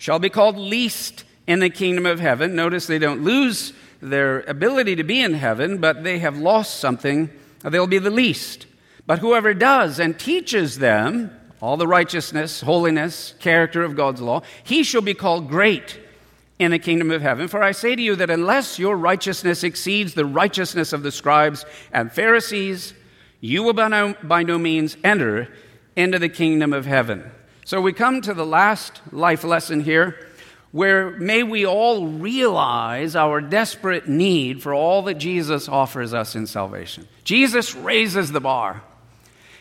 shall 0.00 0.18
be 0.18 0.30
called 0.30 0.56
least 0.56 1.24
in 1.46 1.60
the 1.60 1.68
kingdom 1.68 2.06
of 2.06 2.20
heaven. 2.20 2.56
Notice 2.56 2.86
they 2.86 2.98
don't 2.98 3.22
lose 3.22 3.74
their 4.00 4.40
ability 4.44 4.96
to 4.96 5.04
be 5.04 5.20
in 5.20 5.34
heaven, 5.34 5.76
but 5.76 6.02
they 6.04 6.20
have 6.20 6.38
lost 6.38 6.80
something. 6.80 7.28
They'll 7.62 7.86
be 7.86 7.98
the 7.98 8.08
least. 8.08 8.66
But 9.06 9.18
whoever 9.18 9.52
does 9.52 10.00
and 10.00 10.18
teaches 10.18 10.78
them 10.78 11.30
all 11.60 11.76
the 11.76 11.86
righteousness, 11.86 12.62
holiness, 12.62 13.34
character 13.40 13.82
of 13.82 13.94
God's 13.94 14.22
law, 14.22 14.40
he 14.64 14.82
shall 14.84 15.02
be 15.02 15.12
called 15.12 15.50
great 15.50 16.00
in 16.58 16.70
the 16.70 16.78
kingdom 16.78 17.10
of 17.10 17.20
heaven. 17.20 17.46
For 17.46 17.62
I 17.62 17.72
say 17.72 17.94
to 17.94 18.00
you 18.00 18.16
that 18.16 18.30
unless 18.30 18.78
your 18.78 18.96
righteousness 18.96 19.62
exceeds 19.62 20.14
the 20.14 20.24
righteousness 20.24 20.94
of 20.94 21.02
the 21.02 21.12
scribes 21.12 21.66
and 21.92 22.10
Pharisees, 22.10 22.94
you 23.42 23.62
will 23.62 23.74
by 23.74 23.88
no, 23.88 24.14
by 24.22 24.44
no 24.44 24.56
means 24.56 24.96
enter 25.04 25.52
into 25.94 26.18
the 26.18 26.30
kingdom 26.30 26.72
of 26.72 26.86
heaven. 26.86 27.30
So 27.70 27.80
we 27.80 27.92
come 27.92 28.20
to 28.22 28.34
the 28.34 28.44
last 28.44 29.00
life 29.12 29.44
lesson 29.44 29.78
here, 29.78 30.26
where 30.72 31.10
may 31.10 31.44
we 31.44 31.64
all 31.64 32.08
realize 32.08 33.14
our 33.14 33.40
desperate 33.40 34.08
need 34.08 34.60
for 34.60 34.74
all 34.74 35.02
that 35.02 35.18
Jesus 35.18 35.68
offers 35.68 36.12
us 36.12 36.34
in 36.34 36.48
salvation. 36.48 37.06
Jesus 37.22 37.76
raises 37.76 38.32
the 38.32 38.40
bar. 38.40 38.82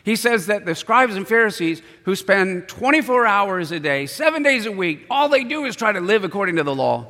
He 0.04 0.16
says 0.16 0.48
that 0.48 0.66
the 0.66 0.74
scribes 0.74 1.18
and 1.18 1.28
Pharisees 1.28 1.84
who 2.06 2.16
spend 2.16 2.68
24 2.68 3.28
hours 3.28 3.72
a 3.72 3.80
day, 3.80 4.08
seven 4.08 4.42
days 4.42 4.66
a 4.66 4.72
week, 4.72 5.06
all 5.12 5.30
they 5.30 5.44
do 5.44 5.66
is 5.66 5.76
try 5.76 5.92
to 5.92 6.02
live 6.02 6.24
according 6.24 6.56
to 6.56 6.64
the 6.64 6.74
law. 6.74 7.06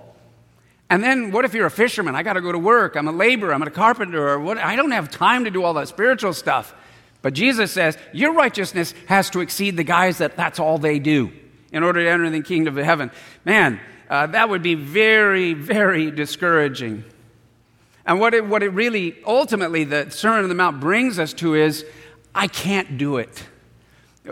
And 0.89 1.01
then 1.01 1.31
what 1.31 1.45
if 1.45 1.53
you're 1.53 1.67
a 1.67 1.71
fisherman? 1.71 2.13
I 2.13 2.23
got 2.23 2.33
to 2.33 2.41
go 2.41 2.51
to 2.51 2.59
work. 2.59 2.97
I'm 2.97 3.07
a 3.07 3.13
laborer. 3.13 3.53
I'm 3.53 3.61
a 3.61 3.71
carpenter. 3.71 4.27
Or 4.27 4.37
what? 4.37 4.57
I 4.57 4.75
don't 4.75 4.91
have 4.91 5.09
time 5.09 5.45
to 5.45 5.49
do 5.49 5.63
all 5.63 5.75
that 5.75 5.87
spiritual 5.87 6.33
stuff. 6.33 6.75
But 7.21 7.33
Jesus 7.33 7.71
says, 7.71 7.97
Your 8.13 8.33
righteousness 8.33 8.93
has 9.07 9.29
to 9.31 9.41
exceed 9.41 9.77
the 9.77 9.83
guys 9.83 10.19
that 10.19 10.37
that's 10.37 10.59
all 10.59 10.77
they 10.77 10.99
do 10.99 11.31
in 11.71 11.83
order 11.83 12.03
to 12.03 12.09
enter 12.09 12.29
the 12.29 12.41
kingdom 12.41 12.77
of 12.77 12.85
heaven. 12.85 13.11
Man, 13.45 13.79
uh, 14.09 14.27
that 14.27 14.49
would 14.49 14.63
be 14.63 14.75
very, 14.75 15.53
very 15.53 16.11
discouraging. 16.11 17.03
And 18.05 18.19
what 18.19 18.33
it, 18.33 18.45
what 18.45 18.63
it 18.63 18.69
really, 18.69 19.17
ultimately, 19.25 19.83
the 19.83 20.09
Sermon 20.09 20.43
on 20.43 20.49
the 20.49 20.55
Mount 20.55 20.79
brings 20.79 21.19
us 21.19 21.33
to 21.33 21.55
is 21.55 21.85
I 22.33 22.47
can't 22.47 22.97
do 22.97 23.17
it. 23.17 23.43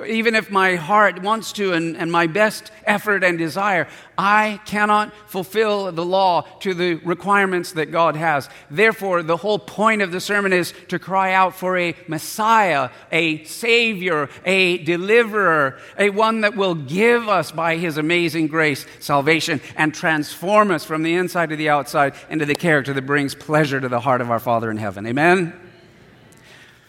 Even 0.05 0.35
if 0.35 0.51
my 0.51 0.75
heart 0.75 1.21
wants 1.21 1.53
to 1.53 1.73
and, 1.73 1.97
and 1.97 2.11
my 2.11 2.27
best 2.27 2.71
effort 2.85 3.23
and 3.23 3.37
desire, 3.37 3.87
I 4.17 4.59
cannot 4.65 5.13
fulfill 5.27 5.91
the 5.91 6.05
law 6.05 6.41
to 6.59 6.73
the 6.73 6.95
requirements 6.95 7.73
that 7.73 7.87
God 7.87 8.15
has. 8.15 8.49
Therefore, 8.69 9.23
the 9.23 9.37
whole 9.37 9.59
point 9.59 10.01
of 10.01 10.11
the 10.11 10.19
sermon 10.19 10.53
is 10.53 10.73
to 10.89 10.99
cry 10.99 11.33
out 11.33 11.55
for 11.55 11.77
a 11.77 11.95
Messiah, 12.07 12.89
a 13.11 13.43
Savior, 13.45 14.29
a 14.45 14.79
deliverer, 14.79 15.79
a 15.97 16.09
one 16.09 16.41
that 16.41 16.55
will 16.55 16.75
give 16.75 17.27
us 17.29 17.51
by 17.51 17.77
His 17.77 17.97
amazing 17.97 18.47
grace 18.47 18.85
salvation 18.99 19.61
and 19.75 19.93
transform 19.93 20.71
us 20.71 20.83
from 20.83 21.03
the 21.03 21.15
inside 21.15 21.49
to 21.49 21.55
the 21.55 21.69
outside 21.69 22.13
into 22.29 22.45
the 22.45 22.55
character 22.55 22.93
that 22.93 23.05
brings 23.05 23.35
pleasure 23.35 23.79
to 23.79 23.89
the 23.89 23.99
heart 23.99 24.21
of 24.21 24.31
our 24.31 24.39
Father 24.39 24.71
in 24.71 24.77
heaven. 24.77 25.05
Amen? 25.05 25.53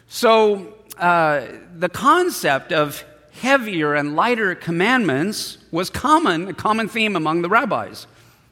So, 0.08 0.77
uh, 0.98 1.46
the 1.76 1.88
concept 1.88 2.72
of 2.72 3.04
heavier 3.32 3.94
and 3.94 4.16
lighter 4.16 4.54
commandments 4.54 5.58
was 5.70 5.90
common, 5.90 6.48
a 6.48 6.54
common 6.54 6.88
theme 6.88 7.16
among 7.16 7.42
the 7.42 7.48
rabbis 7.48 8.06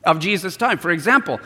of 0.05 0.19
Jesus' 0.21 0.57
time. 0.57 0.79
For 0.79 0.91
example, 0.91 1.41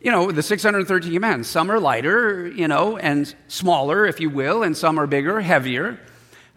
you 0.00 0.12
know, 0.12 0.30
the 0.30 0.42
613 0.42 1.12
commands, 1.12 1.48
some 1.48 1.70
are 1.70 1.80
lighter, 1.80 2.46
you 2.48 2.68
know, 2.68 2.96
and 2.96 3.34
smaller, 3.48 4.06
if 4.06 4.20
you 4.20 4.30
will, 4.30 4.62
and 4.62 4.76
some 4.76 4.98
are 4.98 5.06
bigger, 5.06 5.40
heavier. 5.40 5.98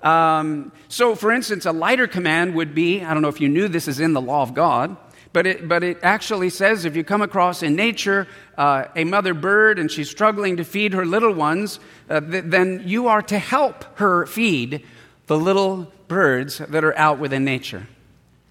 Um, 0.03 0.71
so, 0.87 1.15
for 1.15 1.31
instance, 1.31 1.65
a 1.65 1.71
lighter 1.71 2.07
command 2.07 2.55
would 2.55 2.75
be 2.75 3.03
I 3.03 3.13
don't 3.13 3.21
know 3.21 3.29
if 3.29 3.41
you 3.41 3.49
knew 3.49 3.67
this 3.67 3.87
is 3.87 3.99
in 3.99 4.13
the 4.13 4.21
law 4.21 4.43
of 4.43 4.53
God, 4.53 4.95
but 5.33 5.47
it, 5.47 5.67
but 5.67 5.83
it 5.83 5.99
actually 6.03 6.49
says 6.49 6.83
if 6.83 6.95
you 6.95 7.03
come 7.03 7.21
across 7.21 7.63
in 7.63 7.75
nature 7.75 8.27
uh, 8.57 8.85
a 8.95 9.03
mother 9.05 9.33
bird 9.33 9.79
and 9.79 9.89
she's 9.89 10.09
struggling 10.09 10.57
to 10.57 10.63
feed 10.63 10.93
her 10.93 11.05
little 11.05 11.33
ones, 11.33 11.79
uh, 12.09 12.19
th- 12.19 12.45
then 12.47 12.83
you 12.85 13.07
are 13.07 13.21
to 13.21 13.39
help 13.39 13.85
her 13.97 14.25
feed 14.25 14.85
the 15.27 15.37
little 15.37 15.91
birds 16.07 16.57
that 16.57 16.83
are 16.83 16.97
out 16.97 17.19
within 17.19 17.45
nature. 17.45 17.87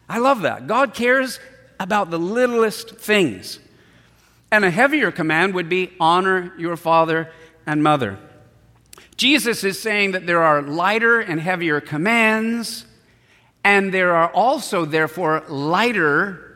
I 0.09 0.19
love 0.19 0.43
that. 0.43 0.67
God 0.67 0.95
cares 0.95 1.39
about 1.79 2.11
the 2.11 2.19
littlest 2.19 2.97
things. 2.97 3.59
And 4.51 4.65
a 4.65 4.71
heavier 4.71 5.13
command 5.13 5.55
would 5.55 5.69
be 5.69 5.93
honor 6.01 6.53
your 6.59 6.77
father 6.77 7.31
and 7.67 7.83
mother. 7.83 8.19
Jesus 9.17 9.65
is 9.65 9.81
saying 9.81 10.13
that 10.13 10.27
there 10.27 10.43
are 10.43 10.63
lighter 10.63 11.21
and 11.21 11.39
heavier 11.39 11.81
commands, 11.81 12.87
and 13.63 13.93
there 13.93 14.15
are 14.15 14.31
also, 14.31 14.87
therefore, 14.87 15.45
lighter 15.47 16.50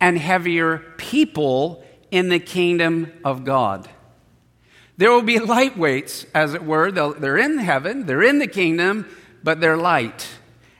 and 0.00 0.18
heavier 0.18 0.78
people 0.96 1.84
in 2.10 2.28
the 2.28 2.38
kingdom 2.38 3.12
of 3.24 3.44
God. 3.44 3.88
There 4.96 5.10
will 5.10 5.22
be 5.22 5.38
lightweights, 5.38 6.26
as 6.34 6.54
it 6.54 6.64
were. 6.64 6.90
They're 6.90 7.36
in 7.36 7.58
heaven, 7.58 8.06
they're 8.06 8.22
in 8.22 8.38
the 8.38 8.46
kingdom, 8.46 9.06
but 9.42 9.60
they're 9.60 9.76
light. 9.76 10.28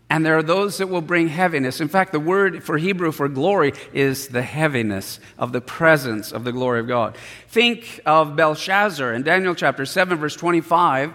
And 0.09 0.25
there 0.25 0.39
are 0.39 0.43
those 0.43 0.79
that 0.79 0.87
will 0.87 1.03
bring 1.03 1.27
heaviness. 1.29 1.81
In 1.81 1.89
fact, 1.89 2.13
the 2.13 2.21
word 2.21 2.63
for 2.63 2.79
Hebrew 2.79 3.11
for 3.11 3.29
glory 3.29 3.73
is 3.93 4.29
the 4.29 4.43
heaviness 4.43 5.19
of 5.37 5.53
the 5.53 5.61
presence 5.61 6.31
of 6.31 6.45
the 6.45 6.53
glory 6.53 6.79
of 6.79 6.87
God. 6.87 7.17
Think 7.49 8.01
of 8.07 8.37
Belshazzar 8.37 9.13
in 9.13 9.25
Daniel 9.25 9.55
chapter 9.55 9.85
7, 9.85 10.17
verse 10.17 10.37
25. 10.37 11.13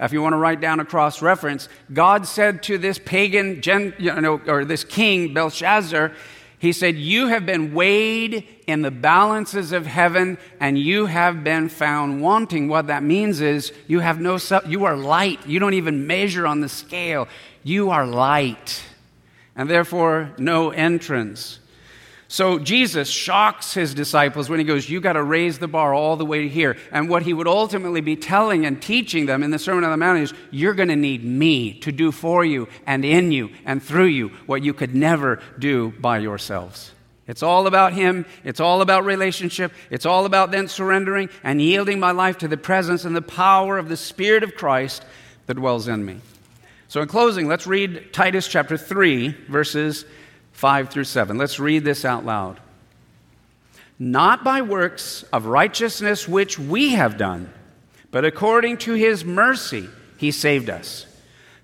If 0.00 0.12
you 0.14 0.22
want 0.22 0.32
to 0.32 0.38
write 0.38 0.62
down 0.62 0.80
a 0.80 0.86
cross 0.86 1.20
reference, 1.20 1.68
God 1.92 2.26
said 2.26 2.62
to 2.62 2.78
this 2.78 2.98
pagan, 2.98 3.60
you 3.98 4.20
know, 4.20 4.40
or 4.46 4.64
this 4.64 4.84
king, 4.84 5.34
Belshazzar, 5.34 6.12
he 6.60 6.72
said, 6.72 6.96
You 6.96 7.28
have 7.28 7.46
been 7.46 7.72
weighed 7.72 8.46
in 8.66 8.82
the 8.82 8.90
balances 8.90 9.72
of 9.72 9.86
heaven 9.86 10.36
and 10.60 10.78
you 10.78 11.06
have 11.06 11.42
been 11.42 11.70
found 11.70 12.20
wanting. 12.20 12.68
What 12.68 12.88
that 12.88 13.02
means 13.02 13.40
is 13.40 13.72
you 13.88 14.00
have 14.00 14.20
no, 14.20 14.38
you 14.66 14.84
are 14.84 14.94
light. 14.94 15.46
You 15.46 15.58
don't 15.58 15.72
even 15.72 16.06
measure 16.06 16.46
on 16.46 16.60
the 16.60 16.68
scale. 16.68 17.28
You 17.64 17.90
are 17.90 18.06
light, 18.06 18.82
and 19.56 19.68
therefore 19.70 20.32
no 20.36 20.70
entrance. 20.70 21.60
So 22.30 22.60
Jesus 22.60 23.10
shocks 23.10 23.74
his 23.74 23.92
disciples 23.92 24.48
when 24.48 24.60
he 24.60 24.64
goes, 24.64 24.88
You 24.88 25.00
got 25.00 25.14
to 25.14 25.22
raise 25.22 25.58
the 25.58 25.66
bar 25.66 25.92
all 25.92 26.14
the 26.14 26.24
way 26.24 26.46
here. 26.46 26.76
And 26.92 27.08
what 27.08 27.24
he 27.24 27.34
would 27.34 27.48
ultimately 27.48 28.00
be 28.00 28.14
telling 28.14 28.64
and 28.64 28.80
teaching 28.80 29.26
them 29.26 29.42
in 29.42 29.50
the 29.50 29.58
Sermon 29.58 29.82
on 29.82 29.90
the 29.90 29.96
Mount 29.96 30.20
is, 30.20 30.32
You're 30.52 30.74
going 30.74 30.90
to 30.90 30.96
need 30.96 31.24
me 31.24 31.74
to 31.80 31.90
do 31.90 32.12
for 32.12 32.44
you 32.44 32.68
and 32.86 33.04
in 33.04 33.32
you 33.32 33.50
and 33.64 33.82
through 33.82 34.06
you 34.06 34.28
what 34.46 34.62
you 34.62 34.72
could 34.72 34.94
never 34.94 35.42
do 35.58 35.92
by 35.98 36.18
yourselves. 36.18 36.92
It's 37.26 37.42
all 37.42 37.66
about 37.66 37.94
Him. 37.94 38.24
It's 38.44 38.60
all 38.60 38.80
about 38.80 39.04
relationship. 39.04 39.72
It's 39.90 40.06
all 40.06 40.24
about 40.24 40.52
then 40.52 40.68
surrendering 40.68 41.30
and 41.42 41.60
yielding 41.60 41.98
my 41.98 42.12
life 42.12 42.38
to 42.38 42.48
the 42.48 42.56
presence 42.56 43.04
and 43.04 43.16
the 43.16 43.22
power 43.22 43.76
of 43.76 43.88
the 43.88 43.96
Spirit 43.96 44.44
of 44.44 44.54
Christ 44.54 45.04
that 45.46 45.54
dwells 45.54 45.88
in 45.88 46.06
me. 46.06 46.20
So, 46.86 47.02
in 47.02 47.08
closing, 47.08 47.48
let's 47.48 47.66
read 47.66 48.12
Titus 48.12 48.46
chapter 48.46 48.76
3, 48.76 49.30
verses 49.48 50.04
5 50.60 50.90
through 50.90 51.04
7. 51.04 51.38
Let's 51.38 51.58
read 51.58 51.84
this 51.84 52.04
out 52.04 52.26
loud. 52.26 52.60
Not 53.98 54.44
by 54.44 54.60
works 54.60 55.22
of 55.32 55.46
righteousness 55.46 56.28
which 56.28 56.58
we 56.58 56.90
have 56.90 57.16
done, 57.16 57.50
but 58.10 58.26
according 58.26 58.76
to 58.78 58.92
his 58.92 59.24
mercy, 59.24 59.88
he 60.18 60.30
saved 60.30 60.68
us, 60.68 61.06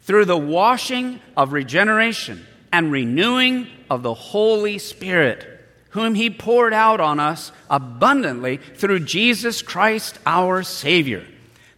through 0.00 0.24
the 0.24 0.38
washing 0.38 1.20
of 1.37 1.52
regeneration 1.52 2.46
and 2.72 2.90
renewing 2.90 3.66
of 3.90 4.02
the 4.02 4.14
Holy 4.14 4.78
Spirit, 4.78 5.46
whom 5.90 6.14
he 6.14 6.30
poured 6.30 6.72
out 6.72 6.98
on 6.98 7.20
us 7.20 7.52
abundantly 7.68 8.56
through 8.76 9.00
Jesus 9.00 9.61
Christ 9.61 10.18
our 10.24 10.62
Savior, 10.62 11.26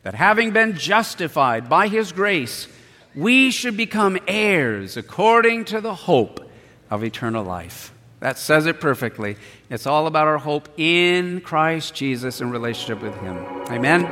that 0.04 0.14
having 0.14 0.52
been 0.52 0.76
justified 0.76 1.68
by 1.68 1.88
his 1.88 2.12
grace, 2.12 2.68
we 3.16 3.50
should 3.50 3.76
become 3.76 4.20
heirs 4.28 4.96
according 4.96 5.64
to 5.64 5.80
the 5.80 5.96
hope 5.96 6.44
of 6.90 7.04
eternal 7.04 7.44
life. 7.44 7.92
That 8.20 8.38
says 8.38 8.66
it 8.66 8.80
perfectly. 8.80 9.36
It's 9.70 9.86
all 9.86 10.06
about 10.06 10.26
our 10.26 10.38
hope 10.38 10.68
in 10.76 11.40
Christ 11.40 11.94
Jesus 11.94 12.40
in 12.40 12.50
relationship 12.50 13.02
with 13.02 13.14
Him. 13.20 13.36
Amen. 13.70 14.06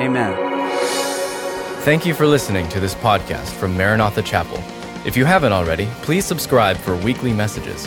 Amen. 0.00 0.52
Thank 1.82 2.06
you 2.06 2.14
for 2.14 2.26
listening 2.26 2.68
to 2.70 2.80
this 2.80 2.94
podcast 2.94 3.52
from 3.52 3.76
Maranatha 3.76 4.22
Chapel. 4.22 4.62
If 5.04 5.16
you 5.16 5.24
haven't 5.24 5.52
already, 5.52 5.86
please 6.02 6.24
subscribe 6.24 6.76
for 6.76 6.96
weekly 6.96 7.32
messages. 7.32 7.86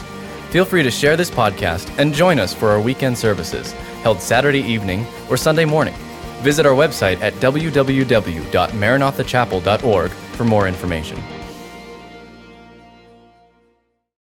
Feel 0.50 0.66
free 0.66 0.84
to 0.84 0.92
share 0.92 1.16
this 1.16 1.30
podcast 1.30 1.94
and 2.00 2.14
join 2.14 2.40
us 2.40 2.54
for 2.54 2.70
our 2.70 2.82
weekend 2.82 3.18
services 3.18 3.74
held 4.02 4.22
Saturday 4.22 4.62
evening 4.62 5.06
or 5.30 5.38
Sunday 5.38 5.66
morning. 5.66 5.94
Visit 6.42 6.66
our 6.66 6.74
website 6.74 7.22
at 7.22 7.34
www.maranathachapel.org 7.36 10.12
for 10.12 10.46
more 10.46 10.68
information. 10.68 11.39